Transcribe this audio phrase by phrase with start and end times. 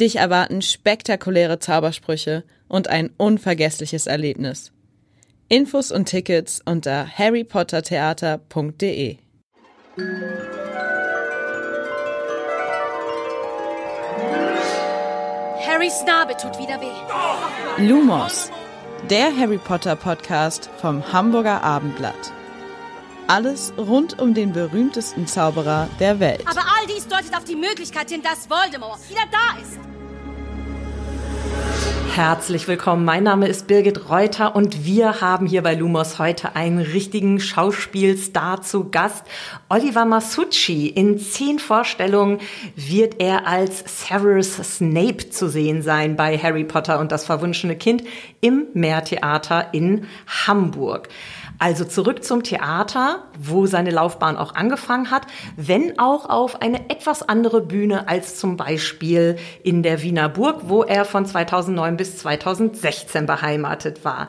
[0.00, 4.70] Dich erwarten spektakuläre Zaubersprüche und ein unvergessliches Erlebnis.
[5.48, 9.16] Infos und Tickets unter harrypottertheater.de.
[15.66, 17.88] Harrys Narbe tut wieder weh.
[17.88, 18.52] Lumos,
[19.10, 22.37] der Harry Potter Podcast vom Hamburger Abendblatt.
[23.30, 26.40] Alles rund um den berühmtesten Zauberer der Welt.
[26.46, 29.78] Aber all dies deutet auf die Möglichkeit hin, dass Voldemort wieder da ist.
[32.14, 33.04] Herzlich willkommen.
[33.04, 38.62] Mein Name ist Birgit Reuter und wir haben hier bei Lumos heute einen richtigen Schauspielstar
[38.62, 39.24] zu Gast.
[39.68, 40.88] Oliver Masucci.
[40.88, 42.40] In zehn Vorstellungen
[42.76, 48.04] wird er als Severus Snape zu sehen sein bei Harry Potter und das verwunschene Kind
[48.40, 50.06] im Meertheater in
[50.46, 51.10] Hamburg.
[51.60, 57.28] Also zurück zum Theater, wo seine Laufbahn auch angefangen hat, wenn auch auf eine etwas
[57.28, 63.26] andere Bühne als zum Beispiel in der Wiener Burg, wo er von 2009 bis 2016
[63.26, 64.28] beheimatet war.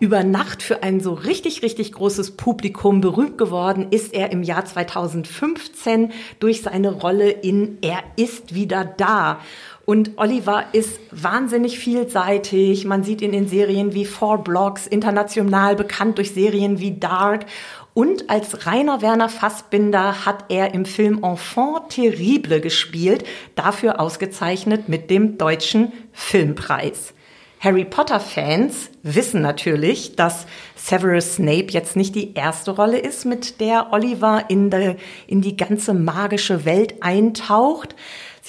[0.00, 4.64] Über Nacht für ein so richtig, richtig großes Publikum berühmt geworden ist er im Jahr
[4.64, 9.40] 2015 durch seine Rolle in Er ist wieder da.
[9.90, 12.84] Und Oliver ist wahnsinnig vielseitig.
[12.84, 17.46] Man sieht ihn in Serien wie Four Blocks, international bekannt durch Serien wie Dark.
[17.92, 23.24] Und als Rainer Werner Fassbinder hat er im Film Enfant Terrible gespielt,
[23.56, 27.12] dafür ausgezeichnet mit dem Deutschen Filmpreis.
[27.58, 30.46] Harry Potter-Fans wissen natürlich, dass
[30.76, 34.96] Severus Snape jetzt nicht die erste Rolle ist, mit der Oliver in, de,
[35.26, 37.96] in die ganze magische Welt eintaucht.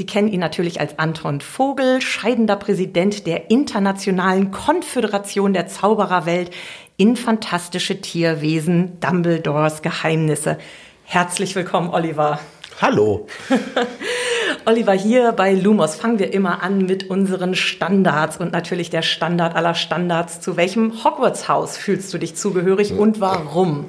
[0.01, 6.49] Sie kennen ihn natürlich als Anton Vogel, scheidender Präsident der Internationalen Konföderation der Zaubererwelt
[6.97, 10.57] in fantastische Tierwesen, Dumbledores Geheimnisse.
[11.03, 12.39] Herzlich willkommen, Oliver.
[12.81, 13.27] Hallo.
[14.65, 19.55] Oliver, hier bei Lumos fangen wir immer an mit unseren Standards und natürlich der Standard
[19.55, 20.41] aller Standards.
[20.41, 23.85] Zu welchem Hogwarts-Haus fühlst du dich zugehörig und warum?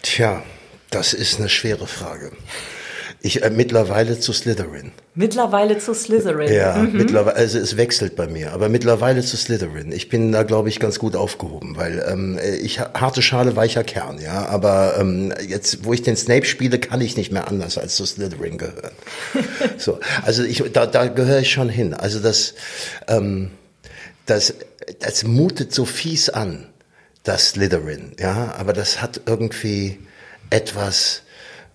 [0.00, 0.42] Tja,
[0.88, 2.32] das ist eine schwere Frage.
[3.24, 4.92] Ich äh, mittlerweile zu Slytherin.
[5.14, 6.52] Mittlerweile zu Slytherin.
[6.52, 6.94] Ja, mhm.
[6.94, 9.92] mittlerweile, also es wechselt bei mir, aber mittlerweile zu Slytherin.
[9.92, 14.20] Ich bin da, glaube ich, ganz gut aufgehoben, weil ähm, ich harte Schale, weicher Kern,
[14.20, 14.44] ja.
[14.48, 18.04] Aber ähm, jetzt, wo ich den Snape spiele, kann ich nicht mehr anders als zu
[18.04, 18.92] Slytherin gehören.
[19.78, 21.94] so, also ich, da, da gehöre ich schon hin.
[21.94, 22.52] Also das,
[23.08, 23.52] ähm,
[24.26, 24.52] das,
[24.98, 26.66] das mutet so fies an,
[27.22, 28.54] das Slytherin, ja.
[28.58, 29.98] Aber das hat irgendwie
[30.50, 31.22] etwas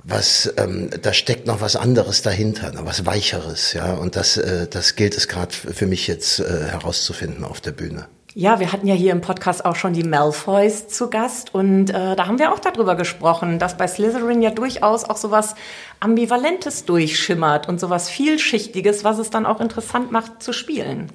[0.04, 3.94] was ähm, da steckt noch was anderes dahinter, noch was weicheres, ja.
[3.94, 8.08] Und das, äh, das gilt es gerade für mich jetzt äh, herauszufinden auf der Bühne.
[8.36, 12.16] Ja, wir hatten ja hier im Podcast auch schon die Malfoys zu Gast und äh,
[12.16, 15.56] da haben wir auch darüber gesprochen, dass bei Slytherin ja durchaus auch sowas
[16.00, 21.12] Ambivalentes durchschimmert und sowas Vielschichtiges, was es dann auch interessant macht zu spielen.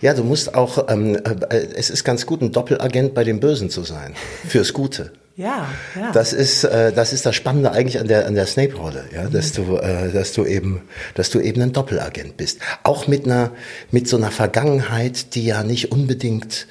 [0.00, 3.68] Ja, du musst auch, ähm, äh, es ist ganz gut, ein Doppelagent bei dem Bösen
[3.68, 4.14] zu sein,
[4.46, 5.12] fürs Gute.
[5.36, 6.12] Ja, ja.
[6.12, 9.32] Das ist, äh, das ist das Spannende eigentlich an der, an der Snape-Rolle, ja, mhm.
[9.32, 10.82] dass du, äh, dass du eben,
[11.14, 12.60] dass du eben ein Doppelagent bist.
[12.82, 13.52] Auch mit einer,
[13.90, 16.66] mit so einer Vergangenheit, die ja nicht unbedingt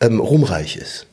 [0.00, 1.06] ähm, ruhmreich ist.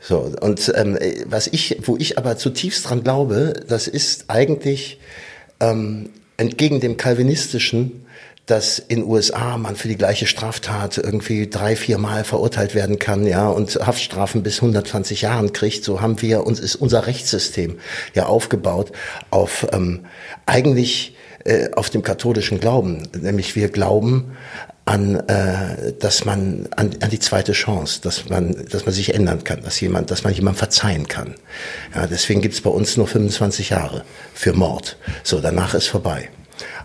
[0.00, 5.00] So, und ähm, was ich, wo ich aber zutiefst dran glaube, das ist eigentlich
[5.58, 8.03] ähm, entgegen dem Calvinistischen
[8.46, 13.26] dass in USA man für die gleiche Straftat irgendwie drei, vier Mal verurteilt werden kann,
[13.26, 15.84] ja, und Haftstrafen bis 120 Jahren kriegt.
[15.84, 17.78] So haben wir uns ist unser Rechtssystem
[18.14, 18.92] ja aufgebaut
[19.30, 20.04] auf ähm,
[20.44, 24.36] eigentlich äh, auf dem katholischen Glauben, nämlich wir glauben
[24.84, 29.42] an, äh, dass man an, an die zweite Chance, dass man, dass man sich ändern
[29.42, 31.36] kann, dass jemand, dass man jemand verzeihen kann.
[31.94, 34.04] Ja, deswegen gibt's bei uns nur 25 Jahre
[34.34, 34.98] für Mord.
[35.22, 36.28] So, danach ist vorbei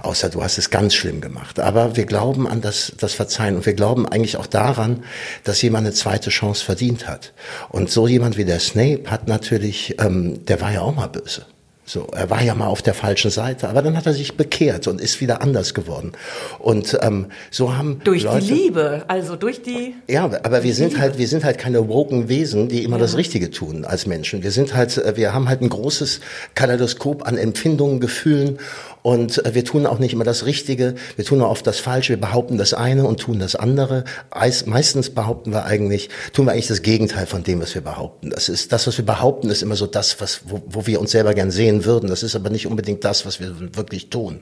[0.02, 1.60] außer du hast es ganz schlimm gemacht.
[1.60, 5.04] Aber wir glauben an das, das Verzeihen und wir glauben eigentlich auch daran,
[5.44, 7.34] dass jemand eine zweite Chance verdient hat.
[7.70, 11.46] Und so jemand wie der Snape hat natürlich, ähm, der war ja auch mal böse.
[11.90, 14.86] So, er war ja mal auf der falschen Seite, aber dann hat er sich bekehrt
[14.86, 16.12] und ist wieder anders geworden.
[16.60, 20.90] Und ähm, so haben durch Leute, die Liebe, also durch die ja, aber wir sind
[20.90, 21.02] Liebe.
[21.02, 23.02] halt wir sind halt keine woken Wesen, die immer ja.
[23.02, 24.44] das Richtige tun als Menschen.
[24.44, 26.20] Wir sind halt wir haben halt ein großes
[26.54, 28.60] Kaleidoskop an Empfindungen, Gefühlen
[29.02, 32.14] Und äh, wir tun auch nicht immer das Richtige, wir tun auch oft das Falsche,
[32.14, 34.04] wir behaupten das eine und tun das andere.
[34.66, 38.30] Meistens behaupten wir eigentlich, tun wir eigentlich das Gegenteil von dem, was wir behaupten.
[38.30, 41.12] Das ist, das, was wir behaupten, ist immer so das, was, wo, wo wir uns
[41.12, 42.10] selber gern sehen würden.
[42.10, 44.40] Das ist aber nicht unbedingt das, was wir wirklich tun.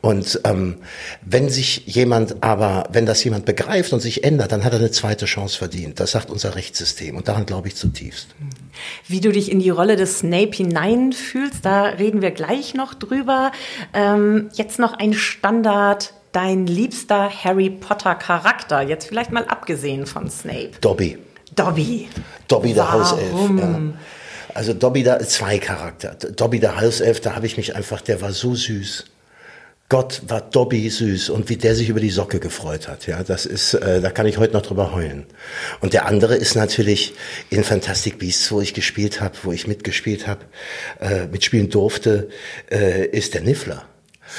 [0.00, 0.76] Und ähm,
[1.22, 4.90] wenn sich jemand aber, wenn das jemand begreift und sich ändert, dann hat er eine
[4.90, 6.00] zweite Chance verdient.
[6.00, 8.28] Das sagt unser Rechtssystem und daran glaube ich zutiefst.
[9.06, 13.52] Wie du dich in die Rolle des Snape hineinfühlst, da reden wir gleich noch drüber.
[13.94, 16.12] Ähm, jetzt noch ein Standard.
[16.32, 20.72] Dein liebster Harry Potter Charakter, jetzt vielleicht mal abgesehen von Snape.
[20.82, 21.16] Dobby.
[21.56, 22.08] Dobby.
[22.46, 23.50] Dobby der Hauself.
[23.58, 23.80] Ja.
[24.54, 26.14] Also Dobby da zwei Charakter.
[26.14, 29.06] Dobby der Hauself, da habe ich mich einfach, der war so süß.
[29.90, 33.46] Gott war Dobby süß und wie der sich über die Socke gefreut hat, ja, das
[33.46, 35.24] ist, äh, da kann ich heute noch drüber heulen.
[35.80, 37.14] Und der andere ist natürlich
[37.48, 40.44] in Fantastic Beasts, wo ich gespielt habe, wo ich mitgespielt habe,
[41.00, 42.28] äh, mitspielen durfte,
[42.70, 43.87] äh, ist der Niffler.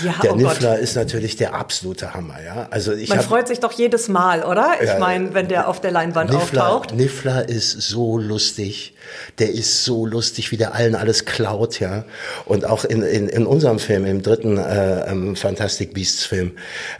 [0.03, 0.80] Ja, der oh Niffler Gott.
[0.80, 2.68] ist natürlich der absolute Hammer, ja.
[2.69, 4.75] Also ich Man hab, freut sich doch jedes Mal, oder?
[4.81, 6.95] Ich äh, meine, wenn der auf der Leinwand Niffler, auftaucht.
[6.95, 8.94] Niffler ist so lustig.
[9.39, 12.06] Der ist so lustig, wie der allen alles klaut, ja.
[12.45, 16.51] Und auch in, in, in unserem Film, im dritten äh, ähm, Fantastic Beasts Film,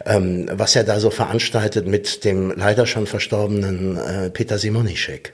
[0.04, 5.32] ähm, was er da so veranstaltet mit dem leider schon verstorbenen äh, Peter Simonischek.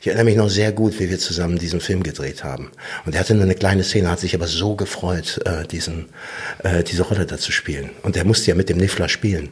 [0.00, 2.70] Ich erinnere mich noch sehr gut, wie wir zusammen diesen Film gedreht haben.
[3.06, 6.06] Und er hatte nur eine kleine Szene, hat sich aber so gefreut, äh, diesen,
[6.62, 7.90] äh, diese Rolle da zu spielen.
[8.02, 9.48] Und er musste ja mit dem Niffler spielen,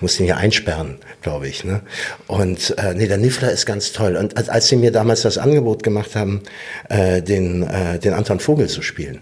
[0.00, 1.64] musste ihn ja einsperren, glaube ich.
[1.64, 1.82] Ne?
[2.26, 4.16] Und äh, nee, der Niffler ist ganz toll.
[4.16, 6.42] Und als, als sie mir damals das Angebot gemacht haben,
[6.88, 9.20] äh, den, äh, den Anton Vogel zu spielen,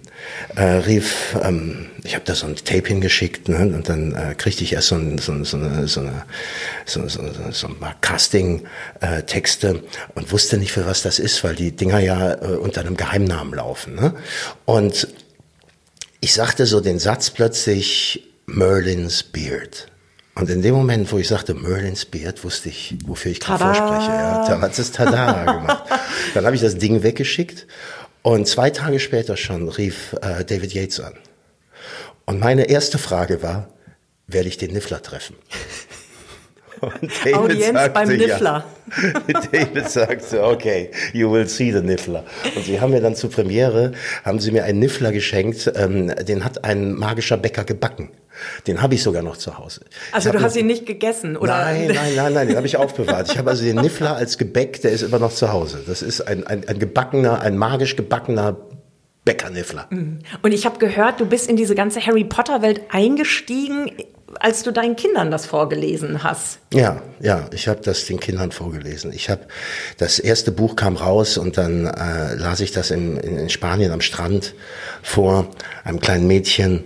[0.57, 3.59] äh, rief, ähm, ich habe da so ein Tape hingeschickt ne?
[3.59, 6.25] und dann äh, kriegte ich erst so, ein, so, so eine, so, eine,
[6.87, 9.83] so, so, so ein paar Casting-Texte äh,
[10.15, 13.55] und wusste nicht, für was das ist, weil die Dinger ja äh, unter einem Geheimnamen
[13.55, 13.95] laufen.
[13.95, 14.15] Ne?
[14.65, 15.09] Und
[16.21, 19.87] ich sagte so den Satz plötzlich, Merlin's Beard.
[20.35, 24.11] Und in dem Moment, wo ich sagte Merlin's Beard, wusste ich, wofür ich gerade vorspreche.
[24.11, 25.85] Ja, da hat es Tada gemacht.
[26.35, 27.67] Dann habe ich das Ding weggeschickt
[28.23, 31.15] und zwei Tage später schon rief äh, David Yates an.
[32.31, 33.71] Und meine erste Frage war,
[34.29, 35.35] werde ich den Niffler treffen?
[37.35, 38.65] Audienz sagte, beim Niffler.
[39.03, 42.25] Ja, David sagte, okay, you will see the Niffler.
[42.55, 43.91] Und sie haben mir dann zur Premiere,
[44.25, 48.11] haben sie mir einen Niffler geschenkt, ähm, den hat ein magischer Bäcker gebacken.
[48.69, 49.81] Den habe ich sogar noch zu Hause.
[50.13, 51.65] Also du hast ihn nicht gegessen, oder?
[51.65, 53.33] Nein, nein, nein, nein, den habe ich aufbewahrt.
[53.33, 55.83] Ich habe also den Niffler als Gebäck, der ist immer noch zu Hause.
[55.85, 58.57] Das ist ein, ein, ein gebackener, ein magisch gebackener
[59.25, 59.87] Bäckerniffler.
[59.91, 60.21] Mhm.
[60.43, 63.91] Und ich habe gehört, du bist in diese ganze Harry Potter Welt eingestiegen
[64.39, 66.61] als du deinen Kindern das vorgelesen hast.
[66.73, 69.13] Ja, ja, ich habe das den Kindern vorgelesen.
[69.13, 69.43] Ich habe
[69.99, 73.91] das erste Buch kam raus und dann äh, las ich das in, in, in Spanien
[73.91, 74.55] am Strand
[75.03, 75.49] vor
[75.85, 76.85] einem kleinen Mädchen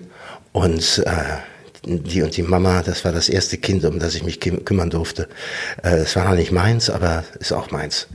[0.53, 1.13] und äh,
[1.87, 5.29] die und die Mama, das war das erste Kind, um das ich mich kümmern durfte.
[5.83, 8.09] Äh, es war noch nicht meins, aber ist auch meins.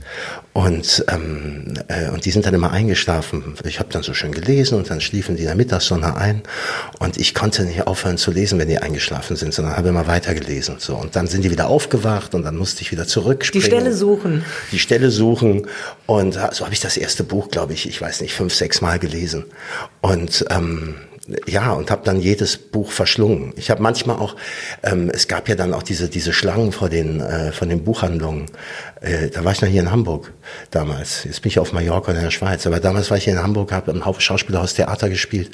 [0.52, 3.54] Und, ähm, äh, und die sind dann immer eingeschlafen.
[3.64, 6.42] Ich habe dann so schön gelesen und dann schliefen die in der Mittagssonne ein.
[6.98, 10.34] Und ich konnte nicht aufhören zu lesen, wenn die eingeschlafen sind, sondern habe immer weiter
[10.34, 10.76] gelesen.
[10.78, 10.96] So.
[10.96, 13.62] Und dann sind die wieder aufgewacht und dann musste ich wieder zurückspringen.
[13.62, 14.44] Die Stelle suchen.
[14.72, 15.68] Die Stelle suchen.
[16.06, 18.98] Und so habe ich das erste Buch, glaube ich, ich weiß nicht, fünf, sechs Mal
[18.98, 19.44] gelesen.
[20.00, 20.96] Und ähm,
[21.46, 23.52] ja, und habe dann jedes Buch verschlungen.
[23.56, 24.36] Ich habe manchmal auch,
[24.82, 28.46] ähm, es gab ja dann auch diese diese Schlangen vor den äh, von den Buchhandlungen.
[29.00, 30.32] Äh, da war ich noch hier in Hamburg
[30.70, 31.24] damals.
[31.24, 33.70] Jetzt bin ich auf Mallorca in der Schweiz, aber damals war ich hier in Hamburg,
[33.72, 35.50] habe im Schauspielhaus Theater gespielt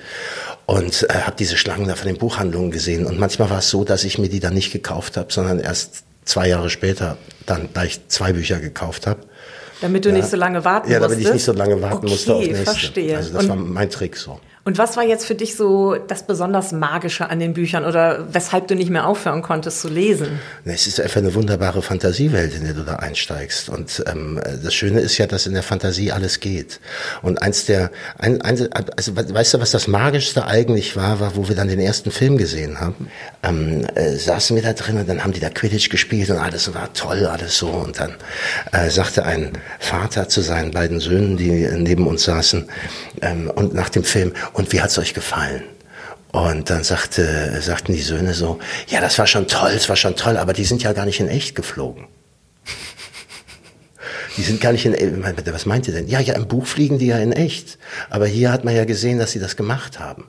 [0.66, 3.04] und äh, habe diese Schlangen da von den Buchhandlungen gesehen.
[3.04, 6.04] Und manchmal war es so, dass ich mir die dann nicht gekauft habe, sondern erst
[6.25, 9.20] zwei Jahre später dann gleich zwei Bücher gekauft habe.
[9.80, 10.16] Damit du ja.
[10.16, 10.92] nicht so lange warten musst.
[10.92, 12.64] Ja, damit ich nicht so lange warten okay, musste auf nächste.
[12.64, 13.16] Verstehe.
[13.16, 14.40] Also das und war mein Trick so.
[14.66, 18.66] Und was war jetzt für dich so das besonders Magische an den Büchern oder weshalb
[18.66, 20.40] du nicht mehr aufhören konntest zu lesen?
[20.64, 23.68] Es ist einfach eine wunderbare Fantasiewelt, in der du da einsteigst.
[23.68, 26.80] Und ähm, das Schöne ist ja, dass in der Fantasie alles geht.
[27.23, 31.49] Und eins der, ein, ein, also weißt du, was das Magischste eigentlich war, war, wo
[31.49, 33.08] wir dann den ersten Film gesehen haben.
[33.44, 36.75] Ähm, äh, saßen wir da drin und dann haben die da Quidditch gespielt und alles
[36.75, 37.68] war toll, alles so.
[37.68, 38.16] Und dann
[38.73, 42.68] äh, sagte ein Vater zu seinen beiden Söhnen, die neben uns saßen,
[43.23, 45.62] ähm, und nach dem Film, und wie hat's euch gefallen?
[46.32, 48.58] Und dann sagte, sagten die Söhne so,
[48.88, 51.20] ja, das war schon toll, es war schon toll, aber die sind ja gar nicht
[51.20, 52.08] in echt geflogen.
[54.36, 56.08] Die sind gar nicht in, was meint ihr denn?
[56.08, 57.78] Ja, ja, im Buch fliegen die ja in echt.
[58.10, 60.25] Aber hier hat man ja gesehen, dass sie das gemacht haben.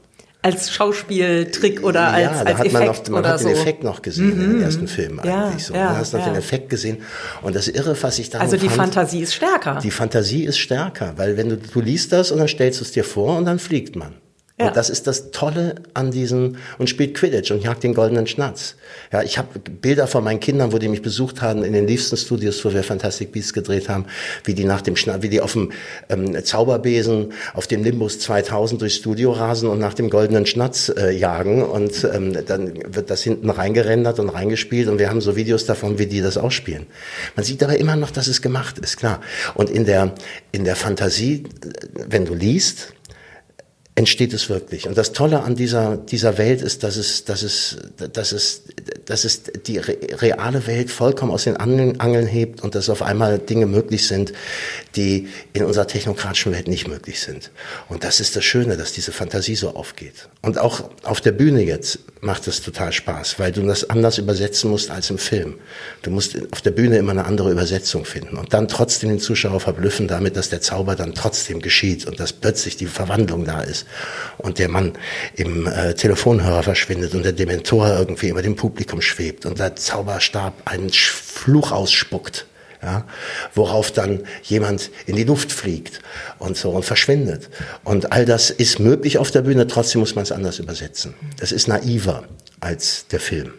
[0.47, 3.47] Als Schauspieltrick oder als, ja, da als hat man, Effekt noch, man oder hat so.
[3.47, 4.43] den Effekt noch gesehen mhm.
[4.43, 5.73] in den ersten Filmen ja, eigentlich so.
[5.73, 6.27] Ja, du hast noch ja.
[6.27, 6.99] den Effekt gesehen.
[7.41, 9.79] Und das Irre, was ich da Also die fand, Fantasie ist stärker.
[9.83, 12.91] Die Fantasie ist stärker, weil wenn du, du liest das und dann stellst du es
[12.91, 14.15] dir vor und dann fliegt man.
[14.59, 14.69] Ja.
[14.69, 18.73] Und das ist das Tolle an diesem und spielt Quidditch und jagt den goldenen Schnatz.
[19.13, 22.17] Ja, ich habe Bilder von meinen Kindern, wo die mich besucht haben in den liebsten
[22.17, 24.07] Studios, wo wir Fantastic Beasts gedreht haben,
[24.45, 25.71] wie die nach dem Schna wie die auf dem
[26.09, 31.15] ähm, Zauberbesen auf dem Nimbus 2000 durchs Studio rasen und nach dem goldenen Schnatz äh,
[31.15, 35.67] jagen und ähm, dann wird das hinten reingerendert und reingespielt und wir haben so Videos
[35.67, 36.87] davon, wie die das ausspielen.
[37.35, 39.21] Man sieht aber immer noch, dass es gemacht ist, klar.
[39.53, 40.15] Und in der
[40.51, 41.43] in der Fantasie,
[41.93, 42.93] wenn du liest,
[43.97, 44.87] entsteht es wirklich.
[44.87, 47.77] Und das Tolle an dieser, dieser Welt ist, dass es, dass es,
[48.13, 48.61] dass es,
[49.05, 53.65] dass es die reale Welt vollkommen aus den Angeln hebt und dass auf einmal Dinge
[53.65, 54.33] möglich sind,
[54.95, 57.49] die in unserer technokratischen Welt nicht möglich sind.
[57.89, 60.29] Und das ist das Schöne, dass diese Fantasie so aufgeht.
[60.43, 64.69] Und auch auf der Bühne jetzt macht es total Spaß, weil du das anders übersetzen
[64.69, 65.55] musst als im Film.
[66.03, 69.59] Du musst auf der Bühne immer eine andere Übersetzung finden und dann trotzdem den Zuschauer
[69.59, 73.86] verblüffen damit, dass der Zauber dann trotzdem geschieht und dass plötzlich die Verwandlung da ist
[74.37, 74.93] und der Mann
[75.35, 80.53] im äh, Telefonhörer verschwindet und der Dementor irgendwie über dem Publikum schwebt und der Zauberstab
[80.65, 82.45] einen Fluch ausspuckt.
[82.79, 83.05] Ja,
[83.55, 85.99] worauf dann jemand in die Luft fliegt
[86.37, 87.49] und so und verschwindet.
[87.83, 91.15] Und all das ist möglich auf der Bühne, trotzdem muss man es anders übersetzen.
[91.39, 92.25] Das ist naiver
[92.59, 93.53] als der Film.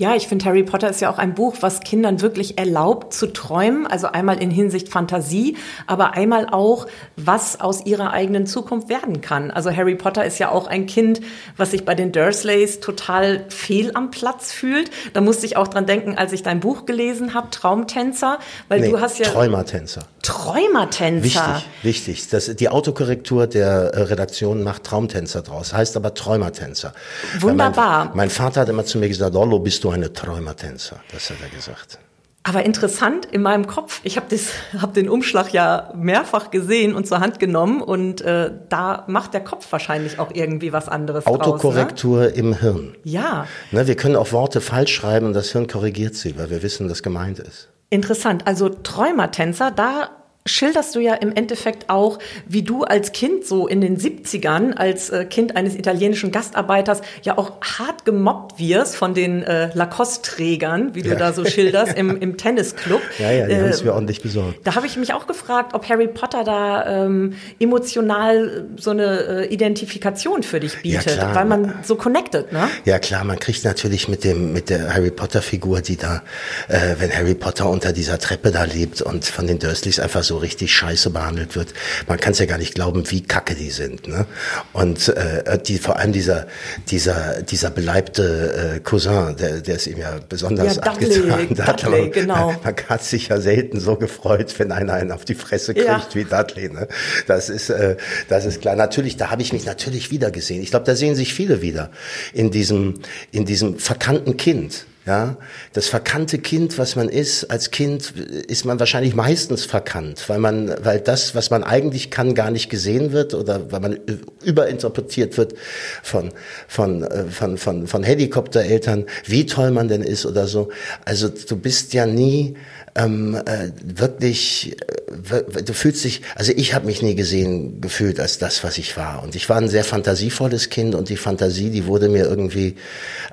[0.00, 3.26] Ja, ich finde, Harry Potter ist ja auch ein Buch, was Kindern wirklich erlaubt zu
[3.26, 3.86] träumen.
[3.86, 9.50] Also einmal in Hinsicht Fantasie, aber einmal auch, was aus ihrer eigenen Zukunft werden kann.
[9.50, 11.20] Also Harry Potter ist ja auch ein Kind,
[11.58, 14.90] was sich bei den Dursleys total fehl am Platz fühlt.
[15.12, 18.38] Da musste ich auch dran denken, als ich dein Buch gelesen habe, Traumtänzer,
[18.68, 20.06] weil nee, du hast ja Träumertänzer.
[20.22, 21.62] Träumertänzer.
[21.82, 22.28] Wichtig, wichtig.
[22.30, 26.94] Das, die Autokorrektur der äh, Redaktion macht Traumtänzer draus, heißt aber Träumertänzer.
[27.38, 28.06] Wunderbar.
[28.06, 31.00] Mein, mein, Vater hat immer zu mir gesagt, Lollo, bist du eine Träumertänzer?
[31.12, 31.98] Das hat er gesagt.
[32.42, 34.34] Aber interessant in meinem Kopf, ich habe
[34.80, 39.44] hab den Umschlag ja mehrfach gesehen und zur Hand genommen und äh, da macht der
[39.44, 42.38] Kopf wahrscheinlich auch irgendwie was anderes Autokorrektur draus, ne?
[42.38, 42.96] im Hirn.
[43.04, 43.46] Ja.
[43.72, 46.88] Ne, wir können auch Worte falsch schreiben und das Hirn korrigiert sie, weil wir wissen,
[46.88, 47.68] was gemeint ist.
[47.90, 48.46] Interessant.
[48.46, 50.10] Also Träumertänzer, da
[50.46, 55.10] schilderst du ja im Endeffekt auch, wie du als Kind so in den 70ern, als
[55.10, 61.02] äh, Kind eines italienischen Gastarbeiters, ja auch hart gemobbt wirst von den äh, Lacoste-Trägern, wie
[61.02, 61.16] du ja.
[61.16, 63.02] da so schilderst, im, im Tennisclub.
[63.18, 64.60] Ja, ja, die äh, haben es mir ordentlich besorgt.
[64.64, 69.52] Da habe ich mich auch gefragt, ob Harry Potter da ähm, emotional so eine äh,
[69.52, 72.68] Identifikation für dich bietet, ja, weil man so connected, ne?
[72.84, 76.22] Ja klar, man kriegt natürlich mit dem mit der Harry Potter-Figur, die da,
[76.68, 80.39] äh, wenn Harry Potter unter dieser Treppe da lebt und von den Dursleys einfach so
[80.42, 81.74] richtig scheiße behandelt wird.
[82.08, 84.08] Man kann es ja gar nicht glauben, wie kacke die sind.
[84.08, 84.26] Ne?
[84.72, 86.46] Und äh, die, vor allem dieser,
[86.88, 91.48] dieser, dieser beleibte äh, Cousin, der, der ist ihm ja besonders ja, Dudley, abgetan.
[91.48, 92.54] Dudley, Dudley man, genau.
[92.64, 96.14] Man hat sich ja selten so gefreut, wenn einer einen auf die Fresse kriegt ja.
[96.14, 96.68] wie Dudley.
[96.68, 96.88] Ne?
[97.26, 97.96] Das ist, äh,
[98.28, 98.76] das ist klar.
[98.76, 100.62] Natürlich, da habe ich mich natürlich wieder gesehen.
[100.62, 101.90] Ich glaube, da sehen sich viele wieder
[102.32, 103.00] in diesem,
[103.32, 104.86] in diesem verkannten Kind.
[105.06, 105.38] Ja,
[105.72, 110.74] das verkannte Kind, was man ist, als Kind ist man wahrscheinlich meistens verkannt, weil man,
[110.84, 113.98] weil das, was man eigentlich kann, gar nicht gesehen wird oder weil man
[114.44, 115.54] überinterpretiert wird
[116.02, 116.32] von,
[116.68, 120.68] von, äh, von, von, von Helikoptereltern, wie toll man denn ist oder so.
[121.06, 122.56] Also du bist ja nie
[122.94, 124.76] ähm, äh, wirklich,
[125.10, 128.96] äh, du fühlst dich, also ich habe mich nie gesehen gefühlt als das, was ich
[128.96, 129.22] war.
[129.22, 132.76] Und ich war ein sehr fantasievolles Kind und die Fantasie, die wurde mir irgendwie,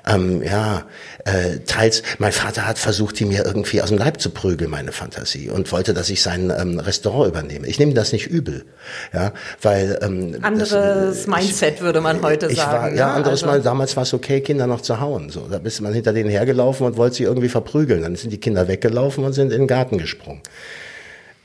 [0.06, 0.86] ähm, ja,
[1.24, 4.92] äh, teils, mein Vater hat versucht, die mir irgendwie aus dem Leib zu prügeln, meine
[4.92, 7.66] Fantasie, und wollte, dass ich sein ähm, Restaurant übernehme.
[7.66, 8.64] Ich nehme das nicht übel,
[9.12, 12.92] ja, weil ähm, anderes das, Mindset ich, würde man heute sagen.
[12.92, 13.46] War, ja, anderes also.
[13.46, 13.62] Mal.
[13.62, 15.30] Damals war es okay, Kinder noch zu hauen.
[15.30, 18.02] So, da bist man hinter denen hergelaufen und wollte sie irgendwie verprügeln.
[18.02, 20.42] Dann sind die Kinder weggelaufen und sind in den Garten gesprungen.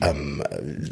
[0.00, 0.42] Ähm,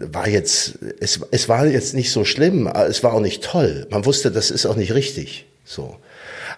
[0.00, 3.86] war jetzt, es, es war jetzt nicht so schlimm, es war auch nicht toll.
[3.90, 5.46] Man wusste, das ist auch nicht richtig.
[5.64, 5.96] So,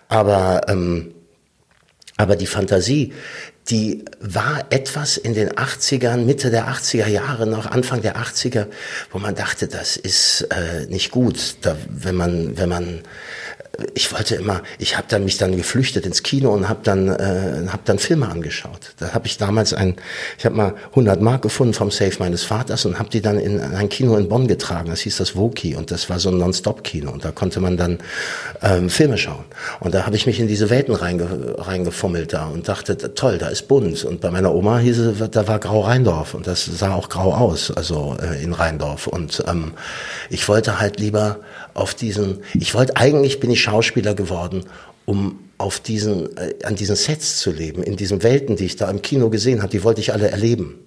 [0.08, 1.14] aber ähm,
[2.16, 3.12] aber die Fantasie,
[3.68, 8.66] die war etwas in den 80ern, Mitte der 80er Jahre, noch Anfang der 80er,
[9.10, 13.00] wo man dachte, das ist äh, nicht gut, da, wenn man, wenn man
[13.94, 17.66] ich wollte immer, ich habe dann mich dann geflüchtet ins Kino und habe dann äh,
[17.68, 18.94] hab dann Filme angeschaut.
[18.98, 19.96] Da habe ich damals ein,
[20.38, 23.60] ich habe mal 100 Mark gefunden vom Safe meines Vaters und habe die dann in
[23.60, 24.90] ein Kino in Bonn getragen.
[24.90, 27.98] Das hieß das Woki und das war so ein Non-Stop-Kino und da konnte man dann
[28.62, 29.44] ähm, Filme schauen.
[29.80, 33.48] Und da habe ich mich in diese Welten reinge, reingefummelt da und dachte, toll, da
[33.48, 34.04] ist bunt.
[34.04, 37.34] Und bei meiner Oma hieß es, da war Grau Rheindorf und das sah auch grau
[37.34, 39.06] aus, also äh, in Rheindorf.
[39.06, 39.72] Und ähm,
[40.30, 41.38] ich wollte halt lieber
[41.74, 44.64] auf diesen, ich wollte eigentlich bin ich Schauspieler geworden,
[45.04, 48.90] um auf diesen, äh, an diesen Sets zu leben, in diesen Welten, die ich da
[48.90, 50.78] im Kino gesehen habe, die wollte ich alle erleben.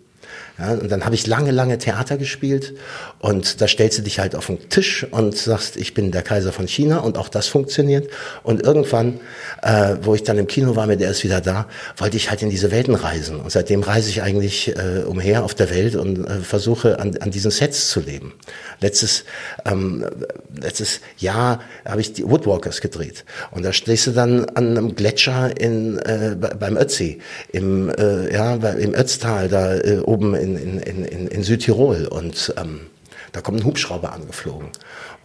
[0.59, 2.73] Ja, und dann habe ich lange, lange Theater gespielt
[3.19, 6.51] und da stellst du dich halt auf den Tisch und sagst, ich bin der Kaiser
[6.51, 8.09] von China und auch das funktioniert.
[8.41, 9.19] Und irgendwann,
[9.61, 12.41] äh, wo ich dann im Kino war, mit der ist wieder da, wollte ich halt
[12.41, 13.39] in diese Welten reisen.
[13.39, 17.29] Und seitdem reise ich eigentlich äh, umher auf der Welt und äh, versuche an, an
[17.29, 18.33] diesen Sets zu leben.
[18.79, 19.25] Letztes,
[19.65, 20.05] ähm,
[20.55, 25.59] letztes Jahr habe ich die Woodwalkers gedreht und da stehst du dann an einem Gletscher
[25.59, 27.19] in, äh, beim Ötzi,
[27.51, 32.87] im, äh, ja, im Ötztal, da äh, oben in, in, in, in Südtirol und ähm,
[33.31, 34.69] da kommt ein Hubschrauber angeflogen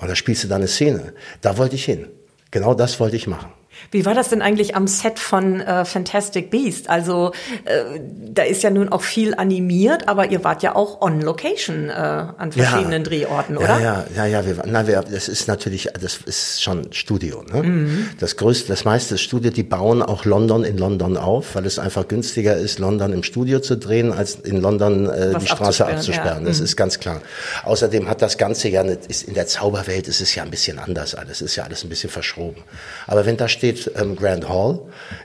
[0.01, 1.13] und da spielst du da eine Szene.
[1.41, 2.09] Da wollte ich hin.
[2.51, 3.53] Genau das wollte ich machen.
[3.91, 6.89] Wie war das denn eigentlich am Set von äh, Fantastic Beast?
[6.89, 7.33] Also
[7.65, 8.01] äh,
[8.33, 11.93] da ist ja nun auch viel animiert, aber ihr wart ja auch on Location äh,
[11.93, 13.09] an verschiedenen ja.
[13.09, 13.81] Drehorten, oder?
[13.81, 14.47] Ja, ja, ja, ja.
[14.47, 17.45] Wir, na, wir, das ist natürlich, das ist schon Studio.
[17.53, 17.63] Ne?
[17.63, 18.09] Mhm.
[18.19, 19.51] Das größte, das meiste Studio.
[19.51, 23.61] Die bauen auch London in London auf, weil es einfach günstiger ist, London im Studio
[23.61, 25.97] zu drehen, als in London äh, die Straße abzusperren.
[25.97, 26.43] abzusperren.
[26.43, 26.49] Ja.
[26.49, 26.65] Das mhm.
[26.65, 27.21] ist ganz klar.
[27.65, 30.79] Außerdem hat das Ganze ja, nicht, ist in der Zauberwelt ist es ja ein bisschen
[30.79, 31.41] anders alles.
[31.43, 32.63] Ist ja alles ein bisschen verschoben.
[33.07, 34.81] Aber wenn da steht steht ähm, Grand Hall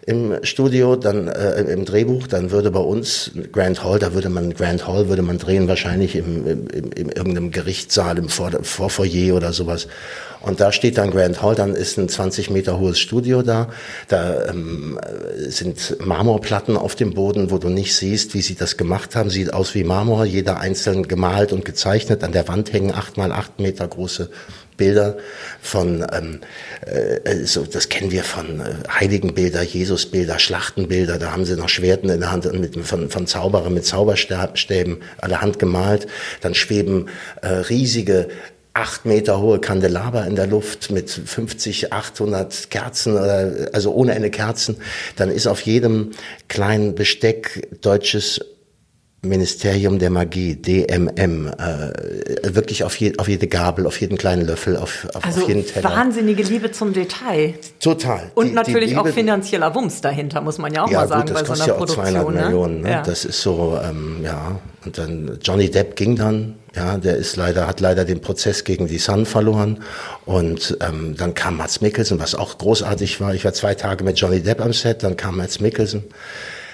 [0.06, 4.54] im Studio, dann äh, im Drehbuch, dann würde bei uns Grand Hall, da würde man
[4.54, 9.36] Grand Hall würde man drehen wahrscheinlich im, im, im, in irgendeinem Gerichtssaal im Vor Vorfoyer
[9.36, 9.88] oder sowas.
[10.40, 13.70] Und da steht dann Grand Hall, dann ist ein 20 Meter hohes Studio da.
[14.08, 15.00] Da ähm,
[15.48, 19.30] sind Marmorplatten auf dem Boden, wo du nicht siehst, wie sie das gemacht haben.
[19.30, 22.24] Sieht aus wie Marmor, jeder einzeln gemalt und gezeichnet.
[22.24, 24.30] An der Wand hängen acht mal acht Meter große
[24.78, 25.18] Bilder
[25.62, 26.40] von, ähm,
[26.86, 32.10] äh, so, das kennen wir von äh, Heiligenbilder, Jesusbilder, Schlachtenbilder, da haben sie noch Schwerten
[32.10, 36.08] in der Hand mit, von, von Zauberern mit Zauberstäben allerhand gemalt.
[36.42, 37.10] Dann schweben
[37.42, 38.28] äh, riesige
[38.78, 44.30] acht Meter hohe Kandelaber in der Luft mit 50, 800 Kerzen, oder, also ohne Ende
[44.30, 44.78] Kerzen.
[45.16, 46.12] Dann ist auf jedem
[46.48, 48.40] kleinen Besteck deutsches
[49.24, 54.78] Ministerium der Magie, DMM, äh, wirklich auf, je, auf jede Gabel, auf jeden kleinen Löffel,
[54.78, 55.90] auf, auf, also auf jeden Teller.
[55.90, 57.56] wahnsinnige Liebe zum Detail.
[57.80, 58.32] Total.
[58.36, 61.28] Und die, natürlich die auch finanzieller Wumms dahinter, muss man ja auch ja, mal sagen,
[61.28, 62.06] gut, das bei so einer ja auch Produktion.
[62.06, 62.42] 200 ne?
[62.42, 62.92] Millionen, ne?
[62.92, 63.02] Ja.
[63.02, 64.60] das ist so, ähm, ja.
[64.86, 68.88] Und dann Johnny Depp ging dann, ja, der ist leider, hat leider den Prozess gegen
[68.88, 69.84] die Sun verloren.
[70.26, 73.34] Und ähm, dann kam Mats Mikkelsen, was auch großartig war.
[73.34, 76.04] Ich war zwei Tage mit Johnny Depp am Set, dann kam Mats Mikkelsen.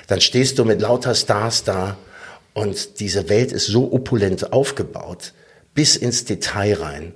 [0.08, 1.96] Dann stehst du mit lauter Stars da
[2.54, 5.34] und diese Welt ist so opulent aufgebaut,
[5.74, 7.14] bis ins Detail rein.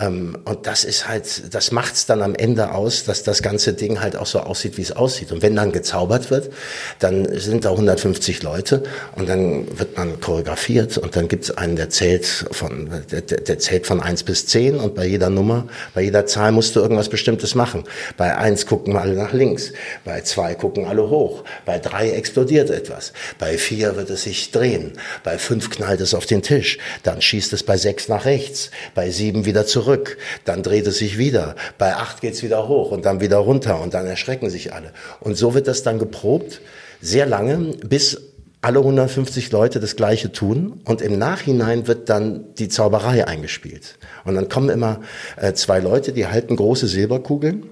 [0.00, 4.00] Ähm, und das ist halt, das macht's dann am Ende aus, dass das ganze Ding
[4.00, 5.30] halt auch so aussieht, wie es aussieht.
[5.30, 6.52] Und wenn dann gezaubert wird,
[6.98, 8.82] dann sind da 150 Leute
[9.14, 13.86] und dann wird man choreografiert und dann gibt's einen, der zählt von, der, der zählt
[13.86, 17.54] von eins bis zehn und bei jeder Nummer, bei jeder Zahl musst du irgendwas Bestimmtes
[17.54, 17.84] machen.
[18.16, 19.72] Bei eins gucken alle nach links,
[20.04, 24.94] bei zwei gucken alle hoch, bei drei explodiert etwas, bei vier wird es sich drehen,
[25.22, 29.10] bei fünf knallt es auf den Tisch, dann schießt es bei sechs nach rechts, bei
[29.10, 33.04] sieben wieder zurück zurück, dann dreht es sich wieder, bei acht geht's wieder hoch und
[33.04, 34.92] dann wieder runter und dann erschrecken sich alle.
[35.20, 36.60] Und so wird das dann geprobt,
[37.00, 38.20] sehr lange, bis
[38.62, 43.98] alle 150 Leute das Gleiche tun und im Nachhinein wird dann die Zauberei eingespielt.
[44.24, 45.00] Und dann kommen immer
[45.36, 47.64] äh, zwei Leute, die halten große Silberkugeln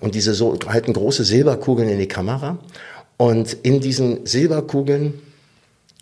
[0.00, 2.58] und diese so, halten große Silberkugeln in die Kamera
[3.18, 5.20] und in diesen Silberkugeln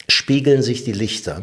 [0.08, 1.42] spiegeln sich die Lichter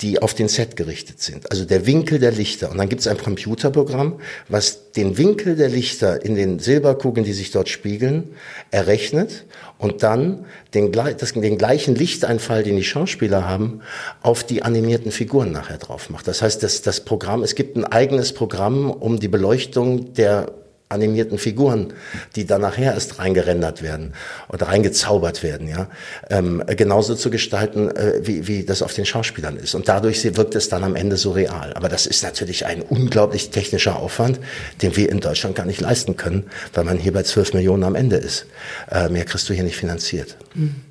[0.00, 1.50] die auf den Set gerichtet sind.
[1.50, 2.70] Also der Winkel der Lichter.
[2.70, 7.32] Und dann gibt es ein Computerprogramm, was den Winkel der Lichter in den Silberkugeln, die
[7.32, 8.30] sich dort spiegeln,
[8.70, 9.44] errechnet
[9.76, 13.80] und dann den, das, den gleichen Lichteinfall, den die Schauspieler haben,
[14.22, 16.28] auf die animierten Figuren nachher drauf macht.
[16.28, 20.52] Das heißt, das, das Programm, es gibt ein eigenes Programm, um die Beleuchtung der
[20.88, 21.92] animierten Figuren,
[22.34, 24.14] die dann nachher erst reingerendert werden
[24.48, 25.88] oder reingezaubert werden, ja,
[26.30, 29.74] ähm, genauso zu gestalten, äh, wie, wie das auf den Schauspielern ist.
[29.74, 31.74] Und dadurch wirkt es dann am Ende so real.
[31.74, 34.40] Aber das ist natürlich ein unglaublich technischer Aufwand,
[34.80, 37.94] den wir in Deutschland gar nicht leisten können, weil man hier bei 12 Millionen am
[37.94, 38.46] Ende ist.
[38.90, 40.36] Äh, mehr kriegst du hier nicht finanziert.
[40.54, 40.87] Mhm.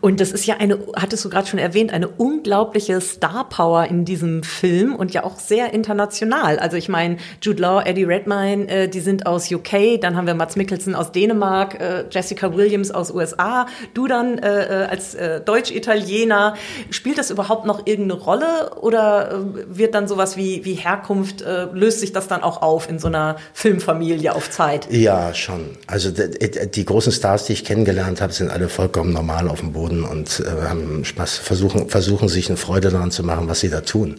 [0.00, 4.04] Und das ist ja eine, hattest du gerade schon erwähnt, eine unglaubliche Star Power in
[4.04, 6.58] diesem Film und ja auch sehr international.
[6.58, 10.34] Also ich meine, Jude Law, Eddie Redmayne, äh, die sind aus UK, dann haben wir
[10.34, 15.40] Mats Mikkelsen aus Dänemark, äh, Jessica Williams aus USA, du dann äh, äh, als äh,
[15.40, 16.54] Deutsch-Italiener.
[16.90, 19.36] Spielt das überhaupt noch irgendeine Rolle oder äh,
[19.68, 23.36] wird dann sowas wie, wie Herkunft, löst sich das dann auch auf in so einer
[23.52, 24.88] Filmfamilie auf Zeit?
[24.90, 25.70] Ja, schon.
[25.86, 29.60] Also die, die großen Stars, die ich kennengelernt habe, sind alle vollkommen normal alle auf
[29.60, 33.60] dem Boden und äh, haben Spaß, versuchen, versuchen sich eine Freude daran zu machen, was
[33.60, 34.16] sie da tun.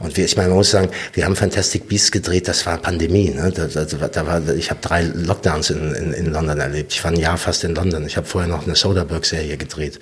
[0.00, 3.30] Und wir, ich meine, man muss sagen, wir haben Fantastic Beasts gedreht, das war Pandemie.
[3.30, 3.52] Ne?
[3.54, 6.92] Da, da, da war, ich habe drei Lockdowns in, in, in London erlebt.
[6.92, 8.06] Ich war ein Jahr fast in London.
[8.06, 10.00] Ich habe vorher noch eine Soderbergh-Serie gedreht.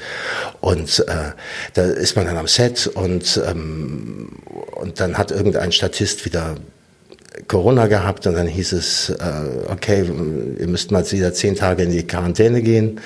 [0.61, 1.32] Und äh,
[1.74, 4.30] da ist man dann am Set und, ähm,
[4.74, 6.56] und dann hat irgendein Statist wieder
[7.48, 10.04] Corona gehabt und dann hieß es, äh, okay,
[10.58, 13.00] ihr müsst mal wieder zehn Tage in die Quarantäne gehen.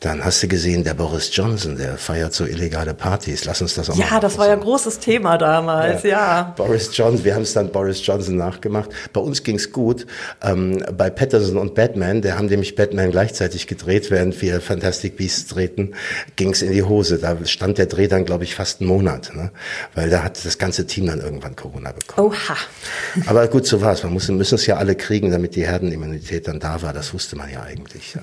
[0.00, 3.44] Dann hast du gesehen, der Boris Johnson, der feiert so illegale Partys.
[3.46, 6.10] Lass uns das auch ja, mal Ja, das war ja ein großes Thema damals, ja.
[6.10, 6.54] ja.
[6.56, 8.90] Boris Johnson, wir haben es dann Boris Johnson nachgemacht.
[9.12, 10.06] Bei uns ging's gut.
[10.42, 15.46] Ähm, bei Patterson und Batman, der haben nämlich Batman gleichzeitig gedreht, während wir Fantastic Beasts
[15.46, 15.94] drehten,
[16.36, 17.18] ging's in die Hose.
[17.18, 19.32] Da stand der Dreh dann, glaube ich, fast einen Monat.
[19.34, 19.50] Ne?
[19.94, 22.28] Weil da hat das ganze Team dann irgendwann Corona bekommen.
[22.28, 22.56] Oha.
[23.26, 24.02] Aber gut, so war's.
[24.02, 26.92] Man muss, müssen es ja alle kriegen, damit die Herdenimmunität dann da war.
[26.92, 28.14] Das wusste man ja eigentlich.
[28.14, 28.22] Ja.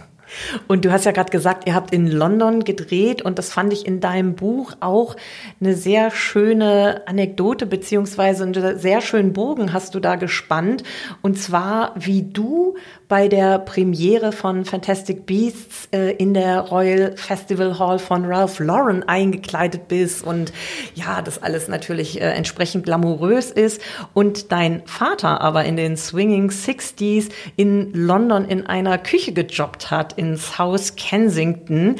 [0.67, 3.85] Und du hast ja gerade gesagt, ihr habt in London gedreht und das fand ich
[3.85, 5.15] in deinem Buch auch
[5.59, 10.83] eine sehr schöne Anekdote beziehungsweise einen sehr schönen Bogen hast du da gespannt.
[11.21, 12.75] Und zwar, wie du
[13.07, 19.03] bei der Premiere von Fantastic Beasts äh, in der Royal Festival Hall von Ralph Lauren
[19.03, 20.51] eingekleidet bist und
[20.95, 23.81] ja, das alles natürlich äh, entsprechend glamourös ist
[24.13, 30.17] und dein Vater aber in den Swinging Sixties in London in einer Küche gejobbt hat
[30.23, 31.97] ins Haus Kensington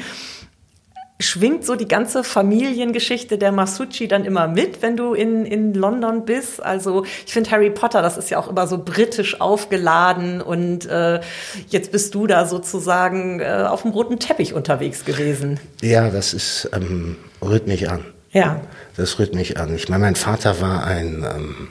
[1.20, 6.24] schwingt so die ganze Familiengeschichte der Masucci dann immer mit, wenn du in, in London
[6.24, 6.62] bist.
[6.62, 11.20] Also ich finde Harry Potter, das ist ja auch immer so britisch aufgeladen und äh,
[11.68, 15.60] jetzt bist du da sozusagen äh, auf dem roten Teppich unterwegs gewesen.
[15.82, 18.04] Ja, das ist, ähm, rührt mich an.
[18.32, 18.60] Ja.
[18.96, 19.74] Das rührt mich an.
[19.74, 21.24] Ich meine, mein Vater war ein...
[21.24, 21.68] Ähm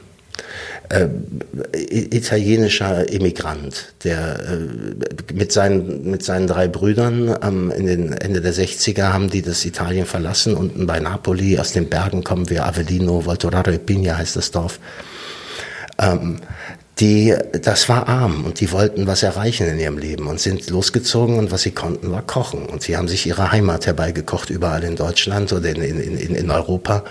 [0.94, 1.08] äh,
[1.74, 8.54] italienischer Immigrant, der äh, mit, seinen, mit seinen drei Brüdern ähm, in den Ende der
[8.54, 10.56] 60er haben die das Italien verlassen.
[10.56, 14.80] Unten bei Napoli, aus den Bergen kommen wir, Avellino, Voltoraro e Pigna heißt das Dorf.
[15.98, 16.38] Ähm,
[17.04, 21.38] die, das war arm und die wollten was erreichen in ihrem Leben und sind losgezogen
[21.38, 24.96] und was sie konnten war kochen und sie haben sich ihre Heimat herbeigekocht überall in
[24.96, 27.04] Deutschland oder in, in, in, in Europa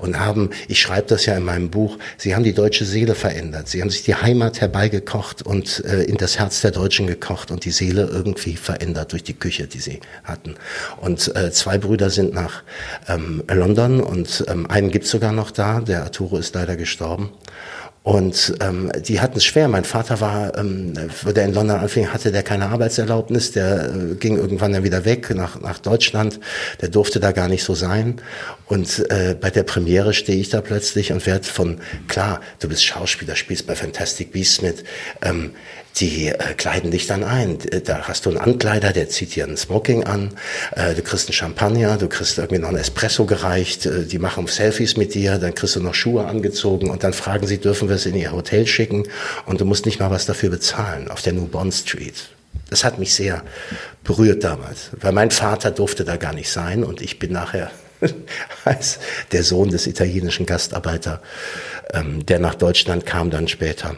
[0.00, 3.68] und haben, ich schreibe das ja in meinem Buch, sie haben die deutsche Seele verändert,
[3.68, 7.64] sie haben sich die Heimat herbeigekocht und äh, in das Herz der Deutschen gekocht und
[7.64, 10.56] die Seele irgendwie verändert durch die Küche, die sie hatten.
[11.00, 12.64] Und äh, zwei Brüder sind nach
[13.08, 17.30] ähm, London und ähm, einen gibt's sogar noch da, der Arturo ist leider gestorben.
[18.08, 19.68] Und ähm, die hatten es schwer.
[19.68, 20.94] Mein Vater war, ähm,
[21.24, 23.52] wo der in London anfing, hatte der keine Arbeitserlaubnis.
[23.52, 26.40] Der äh, ging irgendwann dann wieder weg nach, nach Deutschland.
[26.80, 28.22] Der durfte da gar nicht so sein.
[28.64, 32.82] Und äh, bei der Premiere stehe ich da plötzlich und werde von, klar, du bist
[32.82, 34.84] Schauspieler, spielst bei Fantastic Beasts mit.
[35.20, 35.50] Ähm,
[35.96, 37.58] die äh, kleiden dich dann ein.
[37.84, 40.34] Da hast du einen Ankleider, der zieht dir einen Smoking an,
[40.74, 44.46] äh, du kriegst einen Champagner, du kriegst irgendwie noch einen Espresso gereicht, äh, die machen
[44.46, 47.96] Selfies mit dir, dann kriegst du noch Schuhe angezogen und dann fragen sie, dürfen wir
[47.96, 49.04] es in ihr Hotel schicken
[49.46, 52.28] und du musst nicht mal was dafür bezahlen auf der New Bond Street.
[52.70, 53.42] Das hat mich sehr
[54.04, 57.70] berührt damals, weil mein Vater durfte da gar nicht sein und ich bin nachher
[58.64, 58.98] als
[59.32, 61.20] der Sohn des italienischen Gastarbeiter,
[61.92, 63.96] ähm, der nach Deutschland kam dann später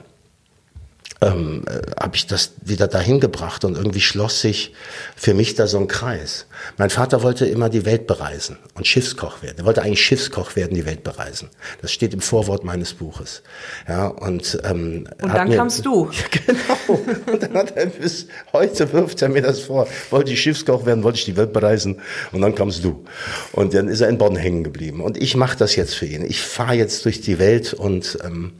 [1.22, 4.74] ähm, äh, habe ich das wieder dahin gebracht und irgendwie schloss sich
[5.16, 6.46] für mich da so ein Kreis.
[6.78, 9.58] Mein Vater wollte immer die Welt bereisen und Schiffskoch werden.
[9.58, 11.50] Er wollte eigentlich Schiffskoch werden, die Welt bereisen.
[11.82, 13.42] Das steht im Vorwort meines Buches.
[13.86, 16.10] Ja und ähm, und dann mir, kamst du.
[16.10, 17.00] Ja, genau.
[17.32, 19.86] Und dann hat er bis heute wirft er mir das vor.
[20.10, 22.00] Wollte ich Schiffskoch werden, wollte ich die Welt bereisen
[22.32, 23.04] und dann kamst du.
[23.52, 25.00] Und dann ist er in Bonn hängen geblieben.
[25.02, 26.24] Und ich mache das jetzt für ihn.
[26.24, 28.52] Ich fahre jetzt durch die Welt und ähm,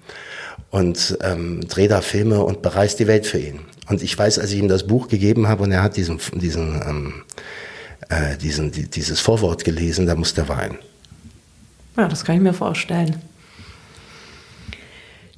[0.71, 3.61] und ähm, drehe da Filme und bereise die Welt für ihn.
[3.89, 6.81] Und ich weiß, als ich ihm das Buch gegeben habe und er hat diesen, diesen,
[6.87, 7.13] ähm,
[8.09, 10.79] äh, diesen, die, dieses Vorwort gelesen, da musste er weinen.
[11.97, 13.17] Ja, das kann ich mir vorstellen.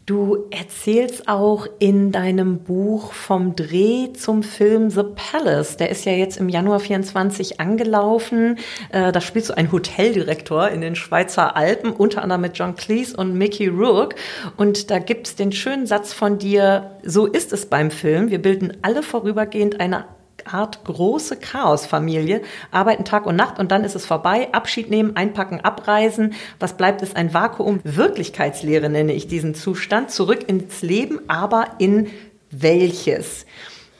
[0.04, 5.76] Du erzählst auch in deinem Buch vom Dreh zum Film The Palace.
[5.76, 8.58] Der ist ja jetzt im Januar 24 angelaufen.
[8.90, 13.16] Äh, da spielst du einen Hoteldirektor in den Schweizer Alpen, unter anderem mit John Cleese
[13.16, 14.16] und Mickey Rourke.
[14.56, 18.28] Und da gibt's den schönen Satz von dir, so ist es beim Film.
[18.28, 20.06] Wir bilden alle vorübergehend eine
[20.46, 25.60] Art große Chaosfamilie, arbeiten Tag und Nacht und dann ist es vorbei, Abschied nehmen, einpacken,
[25.60, 26.34] abreisen.
[26.58, 27.80] Was bleibt, ist ein Vakuum.
[27.84, 30.10] Wirklichkeitslehre nenne ich diesen Zustand.
[30.10, 32.10] Zurück ins Leben, aber in
[32.50, 33.46] welches?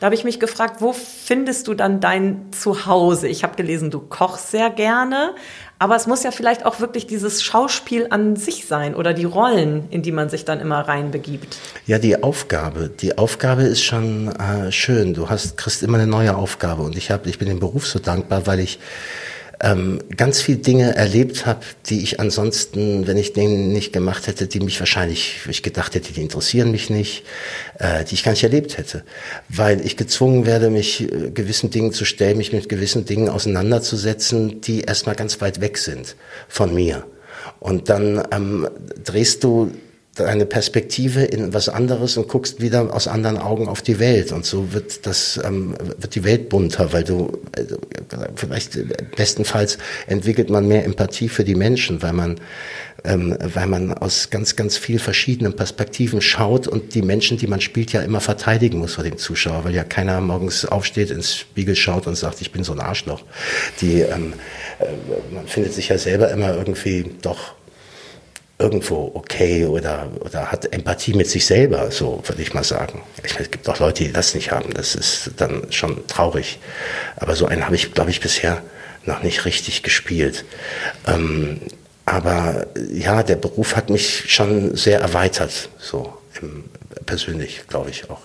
[0.03, 3.29] Da habe ich mich gefragt, wo findest du dann dein Zuhause?
[3.29, 5.33] Ich habe gelesen, du kochst sehr gerne,
[5.79, 9.85] aber es muss ja vielleicht auch wirklich dieses Schauspiel an sich sein oder die Rollen,
[9.91, 11.57] in die man sich dann immer reinbegibt.
[11.87, 12.89] Ja, die Aufgabe.
[12.89, 15.15] Die Aufgabe ist schon äh, schön.
[15.15, 16.83] Du hast, kriegst immer eine neue Aufgabe.
[16.83, 18.81] Und ich, hab, ich bin dem Beruf so dankbar, weil ich
[19.63, 24.49] ähm, ganz viel Dinge erlebt habe, die ich ansonsten, wenn ich den nicht gemacht hätte,
[24.49, 27.25] die mich wahrscheinlich, ich gedacht hätte, die interessieren mich nicht,
[27.79, 29.05] äh, die ich gar nicht erlebt hätte,
[29.49, 34.61] weil ich gezwungen werde, mich äh, gewissen Dingen zu stellen, mich mit gewissen Dingen auseinanderzusetzen,
[34.61, 36.17] die erstmal ganz weit weg sind
[36.49, 37.05] von mir.
[37.61, 38.69] Und dann ähm,
[39.05, 39.71] drehst du
[40.15, 44.31] deine Perspektive in was anderes und guckst wieder aus anderen Augen auf die Welt.
[44.31, 47.65] Und so wird das, ähm, wird die Welt bunter, weil du, äh,
[48.37, 48.79] vielleicht
[49.17, 52.37] bestenfalls entwickelt man mehr Empathie für die Menschen, weil man,
[53.05, 57.63] ähm, weil man aus ganz, ganz viel verschiedenen Perspektiven schaut und die Menschen, die man
[57.63, 61.75] spielt, ja immer verteidigen muss vor dem Zuschauer, weil ja keiner morgens aufsteht, ins Spiegel
[61.75, 63.23] schaut und sagt, ich bin so ein Arschloch.
[63.81, 64.35] Die, ähm,
[64.79, 64.85] äh,
[65.35, 67.55] man findet sich ja selber immer irgendwie doch
[68.63, 73.03] irgendwo okay oder, oder hat Empathie mit sich selber, so würde ich mal sagen.
[73.25, 74.73] Ich meine, es gibt auch Leute, die das nicht haben.
[74.73, 76.61] Das ist dann schon traurig.
[77.17, 78.63] Aber so einen habe ich, glaube ich, bisher
[79.05, 80.45] noch nicht richtig gespielt.
[81.07, 81.61] Ähm,
[82.05, 86.65] aber ja, der Beruf hat mich schon sehr erweitert, so im,
[87.05, 88.23] persönlich, glaube ich auch.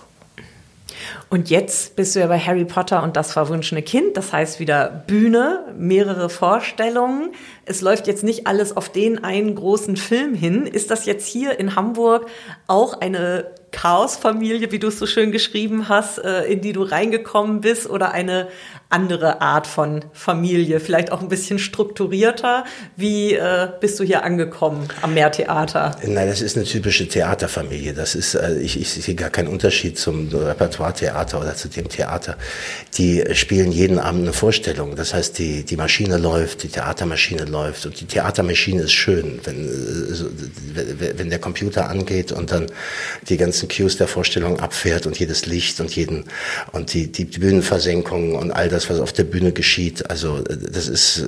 [1.30, 4.16] Und jetzt bist du ja bei Harry Potter und das verwunschene Kind.
[4.16, 7.34] Das heißt wieder Bühne, mehrere Vorstellungen.
[7.66, 10.66] Es läuft jetzt nicht alles auf den einen großen Film hin.
[10.66, 12.26] Ist das jetzt hier in Hamburg
[12.66, 17.60] auch eine Chaosfamilie, wie du es so schön geschrieben hast, äh, in die du reingekommen
[17.60, 18.48] bist oder eine
[18.88, 22.64] andere Art von Familie, vielleicht auch ein bisschen strukturierter.
[22.96, 25.96] Wie äh, bist du hier angekommen am Meertheater?
[26.06, 27.92] Nein, das ist eine typische Theaterfamilie.
[27.92, 32.36] Das ist, äh, ich, ich sehe gar keinen Unterschied zum Repertoire-Theater oder zu dem Theater.
[32.96, 34.96] Die spielen jeden Abend eine Vorstellung.
[34.96, 39.68] Das heißt, die, die Maschine läuft, die Theatermaschine läuft und die Theatermaschine ist schön, wenn,
[41.16, 42.66] wenn der Computer angeht und dann
[43.28, 46.24] die ganzen Cues der Vorstellung abfährt und jedes Licht und jeden
[46.72, 50.08] und die, die Bühnenversenkungen und all das, was auf der Bühne geschieht.
[50.10, 51.24] Also das ist,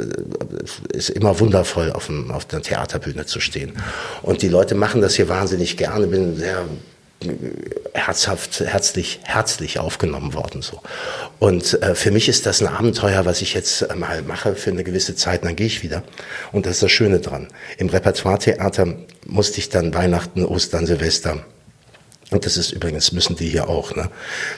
[0.92, 3.72] ist immer wundervoll, auf, dem, auf der Theaterbühne zu stehen.
[4.22, 6.06] Und die Leute machen das hier wahnsinnig gerne.
[6.06, 6.64] Bin sehr
[7.92, 10.80] herzhaft, herzlich, herzlich aufgenommen worden so.
[11.38, 14.70] Und äh, für mich ist das ein Abenteuer, was ich jetzt äh, mal mache für
[14.70, 16.02] eine gewisse Zeit, dann gehe ich wieder.
[16.52, 17.48] Und das ist das Schöne dran.
[17.78, 18.94] Im Repertoire-Theater
[19.26, 21.44] musste ich dann Weihnachten, Ostern, Silvester
[22.30, 23.94] und das ist übrigens, müssen die hier auch.
[23.96, 24.08] Ne?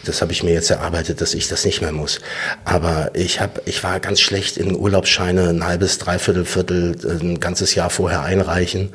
[0.04, 2.20] Das habe ich mir jetzt erarbeitet, dass ich das nicht mehr muss.
[2.64, 7.74] Aber ich, hab, ich war ganz schlecht in Urlaubsscheine ein halbes, dreiviertel, Viertel, ein ganzes
[7.74, 8.92] Jahr vorher einreichen.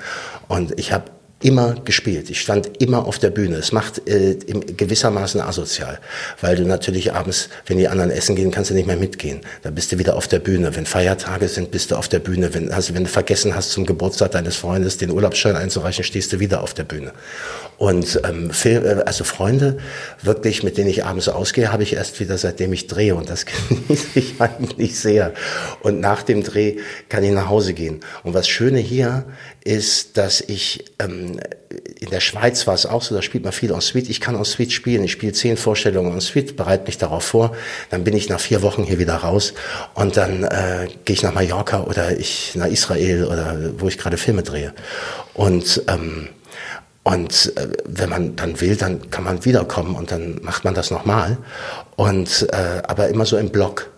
[0.47, 1.05] Und ich habe
[1.41, 2.31] immer gespielt.
[2.31, 3.57] Ich stand immer auf der Bühne.
[3.57, 5.99] Es macht äh, gewissermaßen asozial,
[6.41, 9.41] weil du natürlich abends, wenn die anderen essen gehen, kannst du nicht mehr mitgehen.
[9.61, 10.75] Da bist du wieder auf der Bühne.
[10.75, 12.55] Wenn Feiertage sind, bist du auf der Bühne.
[12.55, 16.39] Wenn, also wenn du vergessen hast, zum Geburtstag deines Freundes den Urlaubsschein einzureichen, stehst du
[16.39, 17.11] wieder auf der Bühne.
[17.77, 19.77] Und ähm, Film, äh, also Freunde,
[20.23, 23.13] wirklich, mit denen ich abends ausgehe, habe ich erst wieder, seitdem ich drehe.
[23.13, 25.33] Und das genieße ich eigentlich sehr.
[25.81, 26.77] Und nach dem Dreh
[27.09, 27.99] kann ich nach Hause gehen.
[28.23, 29.25] Und was Schöne hier
[29.63, 31.26] ist, dass ich ähm,
[31.99, 34.09] in der Schweiz war es auch so, da spielt man viel en suite.
[34.09, 35.03] Ich kann en suite spielen.
[35.03, 37.55] Ich spiele zehn Vorstellungen en suite, bereite mich darauf vor.
[37.89, 39.53] Dann bin ich nach vier Wochen hier wieder raus
[39.93, 44.17] und dann äh, gehe ich nach Mallorca oder ich nach Israel oder wo ich gerade
[44.17, 44.73] Filme drehe.
[45.33, 46.29] Und ähm,
[47.03, 50.91] und äh, wenn man dann will, dann kann man wiederkommen und dann macht man das
[50.91, 51.37] nochmal.
[51.95, 53.89] Und äh, aber immer so im Block.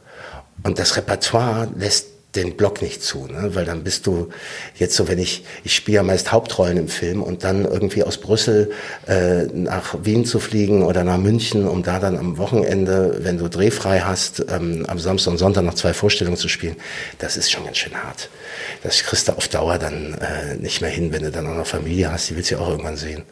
[0.63, 3.55] Und das Repertoire lässt den Block nicht zu, ne?
[3.55, 4.29] weil dann bist du
[4.75, 8.17] jetzt so, wenn ich, ich spiele ja meist Hauptrollen im Film und dann irgendwie aus
[8.17, 8.71] Brüssel
[9.07, 13.47] äh, nach Wien zu fliegen oder nach München, um da dann am Wochenende, wenn du
[13.49, 16.75] drehfrei hast, ähm, am Samstag und Sonntag noch zwei Vorstellungen zu spielen,
[17.17, 18.29] das ist schon ganz schön hart.
[18.83, 21.67] Das kriegst du auf Dauer dann äh, nicht mehr hin, wenn du dann auch noch
[21.67, 23.23] Familie hast, die willst du ja auch irgendwann sehen.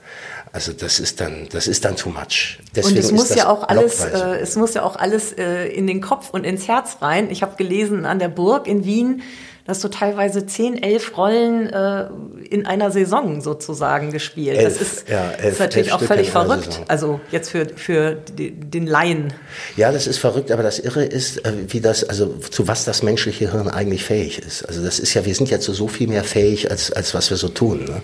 [0.51, 2.59] Also das ist dann, das ist dann too much.
[2.75, 5.87] Deswegen und es muss ja auch alles, äh, es muss ja auch alles äh, in
[5.87, 7.29] den Kopf und ins Herz rein.
[7.29, 9.21] Ich habe gelesen an der Burg in Wien,
[9.67, 12.07] dass du teilweise zehn, elf Rollen äh,
[12.49, 14.57] in einer Saison sozusagen gespielt.
[14.57, 16.81] Elf, das ist, ja, elf, ist natürlich auch völlig verrückt.
[16.87, 19.33] Also jetzt für, für den Laien.
[19.75, 23.03] Ja, das ist verrückt, aber das Irre ist, äh, wie das, also zu was das
[23.03, 24.63] menschliche Hirn eigentlich fähig ist.
[24.63, 27.29] Also das ist ja, wir sind ja zu so viel mehr fähig, als, als was
[27.29, 28.01] wir so tun, ne?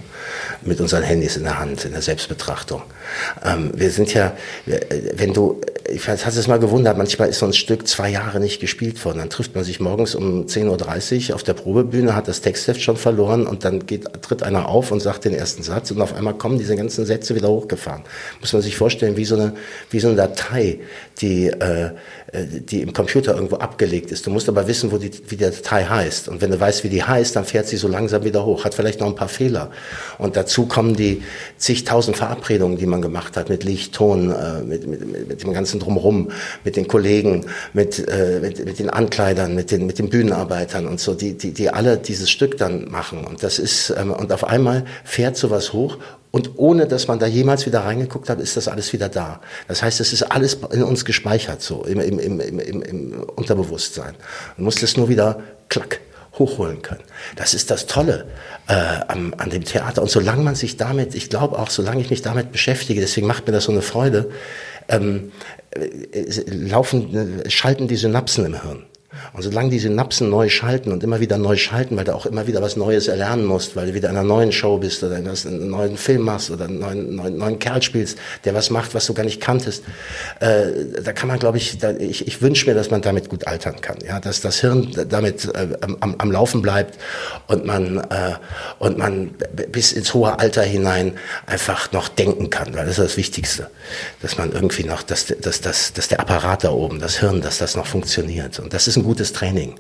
[0.64, 2.82] mit unseren Handys in der Hand, in der Selbstbetrachtung.
[3.44, 4.34] Ähm, wir sind ja,
[5.16, 8.42] wenn du, ich weiß, hast es mal gewundert, manchmal ist so ein Stück zwei Jahre
[8.42, 9.20] nicht gespielt worden.
[9.20, 12.82] Dann trifft man sich morgens um 10.30 Uhr auf der der Probebühne, hat das Textheft
[12.82, 16.14] schon verloren und dann geht, tritt einer auf und sagt den ersten Satz und auf
[16.14, 18.04] einmal kommen diese ganzen Sätze wieder hochgefahren.
[18.40, 19.54] Muss man sich vorstellen, wie so eine,
[19.90, 20.80] wie so eine Datei,
[21.22, 21.92] die, äh,
[22.34, 24.26] die im Computer irgendwo abgelegt ist.
[24.26, 26.28] Du musst aber wissen, wo die, wie die Datei heißt.
[26.28, 28.66] Und wenn du weißt, wie die heißt, dann fährt sie so langsam wieder hoch.
[28.66, 29.72] Hat vielleicht noch ein paar Fehler.
[30.18, 31.24] Und dazu kommen die
[31.58, 35.80] zigtausend Verabredungen, die man gemacht hat mit Licht, Ton, äh, mit, mit, mit dem ganzen
[35.80, 36.32] Drumherum,
[36.64, 41.00] mit den Kollegen, mit, äh, mit, mit den Ankleidern, mit den, mit den Bühnenarbeitern und
[41.00, 43.24] so, die, die, die alle dieses Stück dann machen.
[43.26, 45.98] Und das ist, ähm, und auf einmal fährt sowas hoch
[46.36, 49.40] und ohne, dass man da jemals wieder reingeguckt hat, ist das alles wieder da.
[49.68, 54.16] Das heißt, es ist alles in uns gespeichert, so im, im, im, im, im Unterbewusstsein.
[54.58, 56.00] Man muss das nur wieder klack
[56.40, 57.04] hochholen können.
[57.36, 58.26] Das ist das Tolle
[58.68, 60.02] äh, am, an dem Theater.
[60.02, 63.46] Und solange man sich damit, ich glaube auch, solange ich mich damit beschäftige, deswegen macht
[63.46, 64.32] mir das so eine Freude,
[64.90, 65.32] ähm,
[65.70, 68.88] äh, laufen, schalten die Synapsen im Hirn.
[69.34, 72.48] Und solange die Synapsen neu schalten und immer wieder neu schalten, weil du auch immer
[72.48, 75.70] wieder was Neues erlernen musst, weil du wieder in einer neuen Show bist oder einen
[75.70, 79.14] neuen Film machst oder einen neuen, neuen, neuen Kerl spielst, der was macht, was du
[79.14, 79.84] gar nicht kanntest,
[80.40, 83.82] äh, da kann man, glaube ich, ich, ich wünsche mir, dass man damit gut altern
[83.82, 86.98] kann, ja, dass das Hirn damit äh, am, am Laufen bleibt
[87.48, 88.34] und man äh,
[88.80, 89.32] und man
[89.72, 91.14] bis ins hohe Alter hinein
[91.46, 93.70] einfach noch denken kann, weil das ist das Wichtigste,
[94.22, 97.58] dass man irgendwie noch, dass, dass, dass, dass der Apparat da oben, das Hirn, dass
[97.58, 98.60] das noch funktioniert.
[98.60, 99.76] Und das ist ein gutes Training.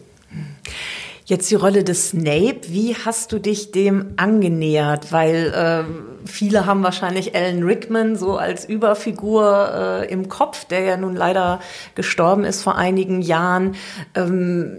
[1.25, 5.13] Jetzt die Rolle des Snape, wie hast du dich dem angenähert?
[5.13, 10.97] Weil äh, viele haben wahrscheinlich Alan Rickman so als Überfigur äh, im Kopf, der ja
[10.97, 11.61] nun leider
[11.95, 13.75] gestorben ist vor einigen Jahren.
[14.15, 14.77] Ähm,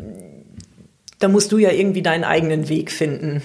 [1.18, 3.42] da musst du ja irgendwie deinen eigenen Weg finden.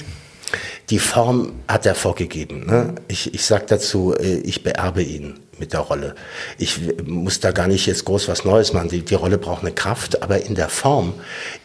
[0.90, 2.66] Die Form hat er vorgegeben.
[2.66, 2.96] Ne?
[3.08, 6.16] Ich, ich sage dazu, äh, ich beerbe ihn mit der Rolle.
[6.58, 8.90] Ich muss da gar nicht jetzt groß was Neues machen.
[8.90, 11.14] Die, die Rolle braucht eine Kraft, aber in der Form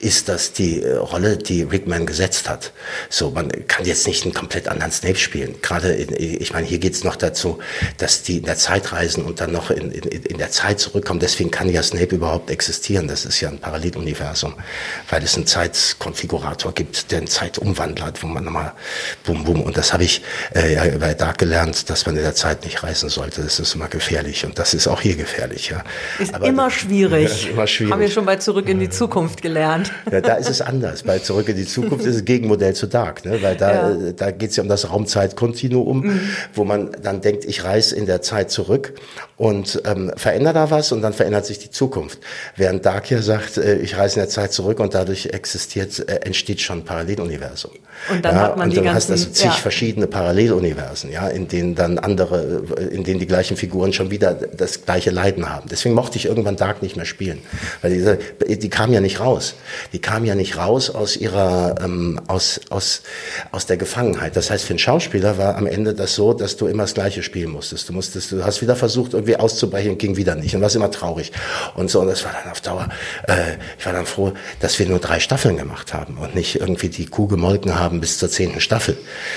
[0.00, 2.72] ist das die äh, Rolle, die Rickman gesetzt hat.
[3.08, 5.56] So, man kann jetzt nicht einen komplett anderen Snape spielen.
[5.62, 7.58] Gerade, in, ich meine, hier geht's noch dazu,
[7.98, 11.20] dass die in der Zeit reisen und dann noch in, in, in der Zeit zurückkommen.
[11.20, 13.08] Deswegen kann ja Snape überhaupt existieren.
[13.08, 14.54] Das ist ja ein Paralleluniversum,
[15.10, 18.72] weil es einen Zeitkonfigurator gibt, der eine Zeit umwandelt, wo man nochmal
[19.24, 19.62] bum bum.
[19.62, 20.22] Und das habe ich
[20.54, 23.42] äh, ja bei Dark gelernt, dass man in der Zeit nicht reisen sollte.
[23.42, 25.70] Das ist immer immer gefährlich und das ist auch hier gefährlich.
[25.70, 25.82] Ja.
[26.18, 27.44] Ist Aber, immer schwierig.
[27.44, 27.92] Ja, immer schwierig.
[27.92, 29.92] Haben wir schon bei Zurück in die Zukunft gelernt.
[30.10, 31.02] Ja, da ist es anders.
[31.02, 33.42] Bei Zurück in die Zukunft ist es Gegenmodell zu Dark, ne?
[33.42, 34.08] weil da, ja.
[34.08, 36.20] Äh, da geht es ja um das Raumzeitkontinuum, mhm.
[36.54, 38.94] wo man dann denkt, ich reise in der Zeit zurück
[39.36, 42.20] und ähm, verändere da was und dann verändert sich die Zukunft.
[42.56, 46.20] Während Dark hier sagt, äh, ich reise in der Zeit zurück und dadurch existiert, äh,
[46.24, 47.72] entsteht schon ein Paralleluniversum.
[48.10, 49.52] Und dann ja, hat man und die dann ganzen, hast du zig ja.
[49.52, 54.84] verschiedene Paralleluniversen, ja, in denen dann andere, in denen die gleichen Figuren schon wieder das
[54.84, 55.68] gleiche Leiden haben.
[55.68, 57.40] Deswegen mochte ich irgendwann Dark nicht mehr spielen,
[57.82, 59.54] weil diese, die kam ja nicht raus.
[59.92, 63.02] Die kam ja nicht raus aus ihrer, ähm, aus, aus,
[63.52, 64.36] aus der Gefangenheit.
[64.36, 67.22] Das heißt, für einen Schauspieler war am Ende das so, dass du immer das Gleiche
[67.22, 67.88] spielen musstest.
[67.88, 71.32] Du musstest, du hast wieder versucht, irgendwie auszubrechen, ging wieder nicht und warst immer traurig.
[71.74, 72.88] Und so, und das war dann auf Dauer,
[73.28, 76.88] äh, ich war dann froh, dass wir nur drei Staffeln gemacht haben und nicht irgendwie
[76.88, 78.96] die Kuh gemolken haben bis zur zehnten Staffel.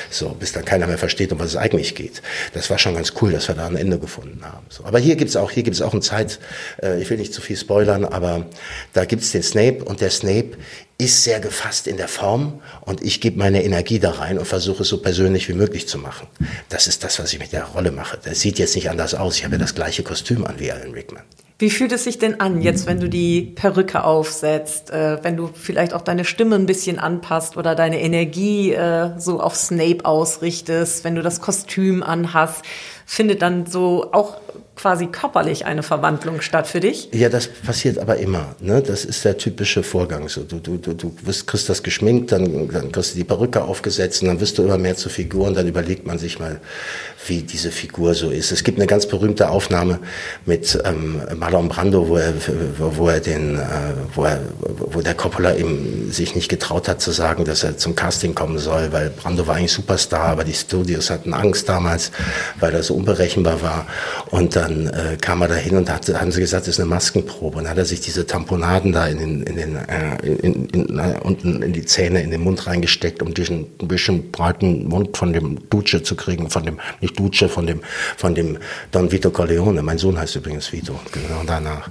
[0.10, 2.21] So, bis dann keiner mehr versteht, um was es eigentlich geht.
[2.54, 4.66] Das war schon ganz cool, dass wir da ein Ende gefunden haben.
[4.70, 6.40] So, aber hier gibt's auch, hier gibt's auch eine Zeit,
[6.82, 8.46] äh, ich will nicht zu viel spoilern, aber
[8.94, 10.58] da gibt's den Snape und der Snape
[10.98, 14.84] ist sehr gefasst in der Form und ich gebe meine Energie da rein und versuche
[14.84, 16.28] es so persönlich wie möglich zu machen.
[16.70, 18.18] Das ist das, was ich mit der Rolle mache.
[18.24, 19.38] Das sieht jetzt nicht anders aus.
[19.38, 21.24] Ich habe ja das gleiche Kostüm an wie Alan Rickman.
[21.60, 25.50] Wie fühlt es sich denn an, jetzt wenn du die Perücke aufsetzt, äh, wenn du
[25.52, 31.04] vielleicht auch deine Stimme ein bisschen anpasst oder deine Energie äh, so auf Snape ausrichtest,
[31.04, 32.63] wenn du das Kostüm anhast?
[33.08, 34.38] Findet dann so auch
[34.78, 37.10] quasi körperlich eine Verwandlung statt für dich?
[37.12, 38.56] Ja, das passiert aber immer.
[38.60, 38.82] Ne?
[38.82, 40.30] Das ist der typische Vorgang.
[40.30, 43.63] So, du, du, du, du wirst, kriegst das geschminkt, dann, dann kriegst du die Perücke
[43.63, 46.62] aufgesetzt und dann wirst du immer mehr zur Figur und dann überlegt man sich mal,
[47.26, 48.52] wie diese Figur so ist.
[48.52, 50.00] Es gibt eine ganz berühmte Aufnahme
[50.46, 52.34] mit ähm, Marlon Brando, wo er,
[52.78, 53.62] wo er den, äh,
[54.13, 57.96] wo er, wo der Coppola ihm sich nicht getraut hat zu sagen, dass er zum
[57.96, 62.12] Casting kommen soll, weil Brando war eigentlich Superstar, aber die Studios hatten Angst damals,
[62.60, 63.88] weil er so unberechenbar war.
[64.30, 67.58] Und dann äh, kam er dahin und hat, haben sie gesagt, das ist eine Maskenprobe.
[67.58, 70.89] Und dann hat er sich diese Tamponaden da in den, in den äh, in, in,
[70.89, 75.15] in, unten in die Zähne, in den Mund reingesteckt, um diesen ein bisschen breiten Mund
[75.17, 77.82] von dem Duce zu kriegen, von dem nicht Duce von dem,
[78.17, 78.58] von dem
[78.91, 79.82] Don Vito Corleone.
[79.82, 81.89] Mein Sohn heißt übrigens Vito, genau danach.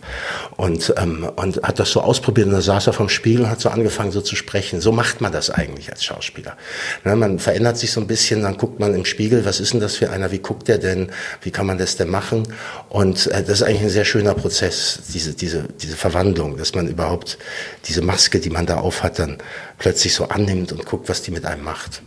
[0.56, 3.60] Und, ähm, und hat das so ausprobiert und da saß er vom Spiegel und hat
[3.60, 4.80] so angefangen so zu sprechen.
[4.80, 6.56] So macht man das eigentlich als Schauspieler.
[7.04, 9.80] Ne, man verändert sich so ein bisschen, dann guckt man im Spiegel, was ist denn
[9.80, 11.10] das für einer, wie guckt der denn,
[11.42, 12.46] wie kann man das denn machen?
[12.88, 16.88] Und äh, das ist eigentlich ein sehr schöner Prozess, diese, diese, diese Verwandlung, dass man
[16.88, 17.38] überhaupt
[17.86, 19.38] diese Maske, die man da aufhat, dann
[19.78, 22.02] plötzlich so annimmt und guckt, was die mit einem macht.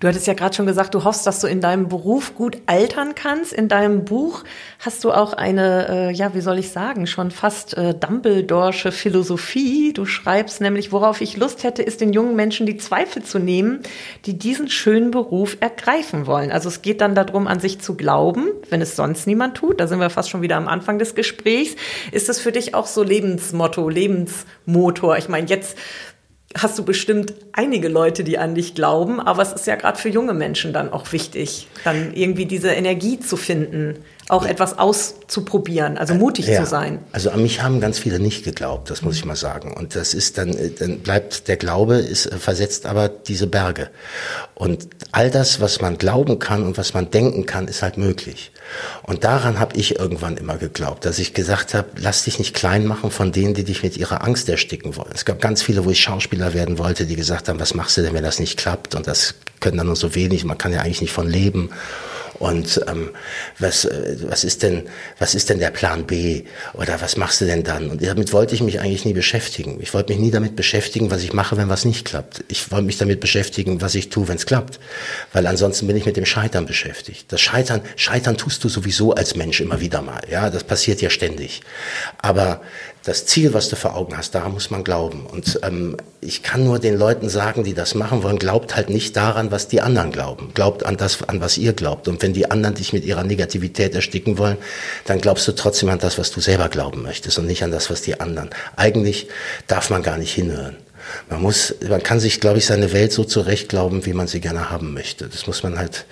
[0.00, 3.16] Du hattest ja gerade schon gesagt, du hoffst, dass du in deinem Beruf gut altern
[3.16, 3.52] kannst.
[3.52, 4.44] In deinem Buch
[4.78, 9.92] hast du auch eine, äh, ja, wie soll ich sagen, schon fast äh, Dumbledore'sche Philosophie.
[9.92, 13.80] Du schreibst nämlich, worauf ich Lust hätte, ist den jungen Menschen die Zweifel zu nehmen,
[14.24, 16.52] die diesen schönen Beruf ergreifen wollen.
[16.52, 19.80] Also es geht dann darum, an sich zu glauben, wenn es sonst niemand tut.
[19.80, 21.74] Da sind wir fast schon wieder am Anfang des Gesprächs.
[22.12, 25.18] Ist das für dich auch so Lebensmotto, Lebensmotor?
[25.18, 25.76] Ich meine, jetzt
[26.62, 30.08] hast du bestimmt einige Leute, die an dich glauben, aber es ist ja gerade für
[30.08, 33.98] junge Menschen dann auch wichtig, dann irgendwie diese Energie zu finden,
[34.28, 36.60] auch etwas auszuprobieren, also mutig ja.
[36.60, 36.98] zu sein.
[37.12, 39.74] Also an mich haben ganz viele nicht geglaubt, das muss ich mal sagen.
[39.74, 43.88] Und das ist dann, äh, dann bleibt der Glaube, ist äh, versetzt aber diese Berge.
[44.54, 48.52] Und all das, was man glauben kann und was man denken kann, ist halt möglich.
[49.02, 52.86] Und daran habe ich irgendwann immer geglaubt, dass ich gesagt habe, lass dich nicht klein
[52.86, 55.12] machen von denen, die dich mit ihrer Angst ersticken wollen.
[55.14, 58.02] Es gab ganz viele, wo ich Schauspieler werden wollte, die gesagt haben, was machst du
[58.02, 58.94] denn, wenn das nicht klappt?
[58.94, 61.70] Und das können dann nur so wenig, man kann ja eigentlich nicht von leben.
[62.38, 63.10] Und ähm,
[63.58, 64.84] was, äh, was, ist denn,
[65.18, 66.44] was ist denn der Plan B?
[66.74, 67.90] Oder was machst du denn dann?
[67.90, 69.78] Und damit wollte ich mich eigentlich nie beschäftigen.
[69.80, 72.44] Ich wollte mich nie damit beschäftigen, was ich mache, wenn was nicht klappt.
[72.48, 74.78] Ich wollte mich damit beschäftigen, was ich tue, wenn es klappt.
[75.32, 77.32] Weil ansonsten bin ich mit dem Scheitern beschäftigt.
[77.32, 80.22] Das Scheitern, Scheitern tust du sowieso als Mensch immer wieder mal.
[80.30, 81.62] Ja, das passiert ja ständig.
[82.18, 82.60] Aber
[83.08, 85.26] das Ziel, was du vor Augen hast, daran muss man glauben.
[85.26, 89.16] Und ähm, ich kann nur den Leuten sagen, die das machen wollen, glaubt halt nicht
[89.16, 90.50] daran, was die anderen glauben.
[90.52, 92.06] Glaubt an das, an was ihr glaubt.
[92.06, 94.58] Und wenn die anderen dich mit ihrer Negativität ersticken wollen,
[95.06, 97.90] dann glaubst du trotzdem an das, was du selber glauben möchtest und nicht an das,
[97.90, 98.50] was die anderen.
[98.76, 99.28] Eigentlich
[99.66, 100.76] darf man gar nicht hinhören.
[101.30, 104.40] Man muss, man kann sich, glaube ich, seine Welt so zurecht glauben, wie man sie
[104.40, 105.28] gerne haben möchte.
[105.28, 106.04] Das muss man halt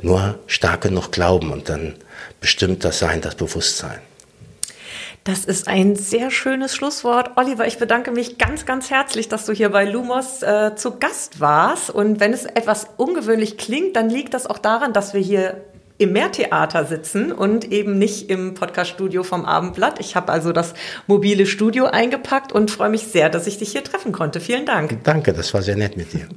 [0.00, 1.94] nur stark genug glauben und dann
[2.40, 4.00] bestimmt das Sein, das Bewusstsein.
[5.28, 7.32] Das ist ein sehr schönes Schlusswort.
[7.36, 11.38] Oliver, ich bedanke mich ganz, ganz herzlich, dass du hier bei Lumos äh, zu Gast
[11.38, 11.90] warst.
[11.90, 15.66] Und wenn es etwas ungewöhnlich klingt, dann liegt das auch daran, dass wir hier
[15.98, 20.00] im Mehrtheater sitzen und eben nicht im Podcaststudio vom Abendblatt.
[20.00, 20.74] Ich habe also das
[21.06, 24.40] mobile Studio eingepackt und freue mich sehr, dass ich dich hier treffen konnte.
[24.40, 25.02] Vielen Dank.
[25.02, 26.28] Danke, das war sehr nett mit dir.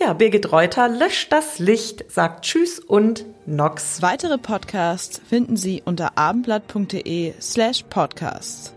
[0.00, 4.00] Ja, Birgit Reuter löscht das Licht, sagt Tschüss und Nox.
[4.00, 8.72] Weitere Podcasts finden Sie unter abendblatt.de slash podcasts.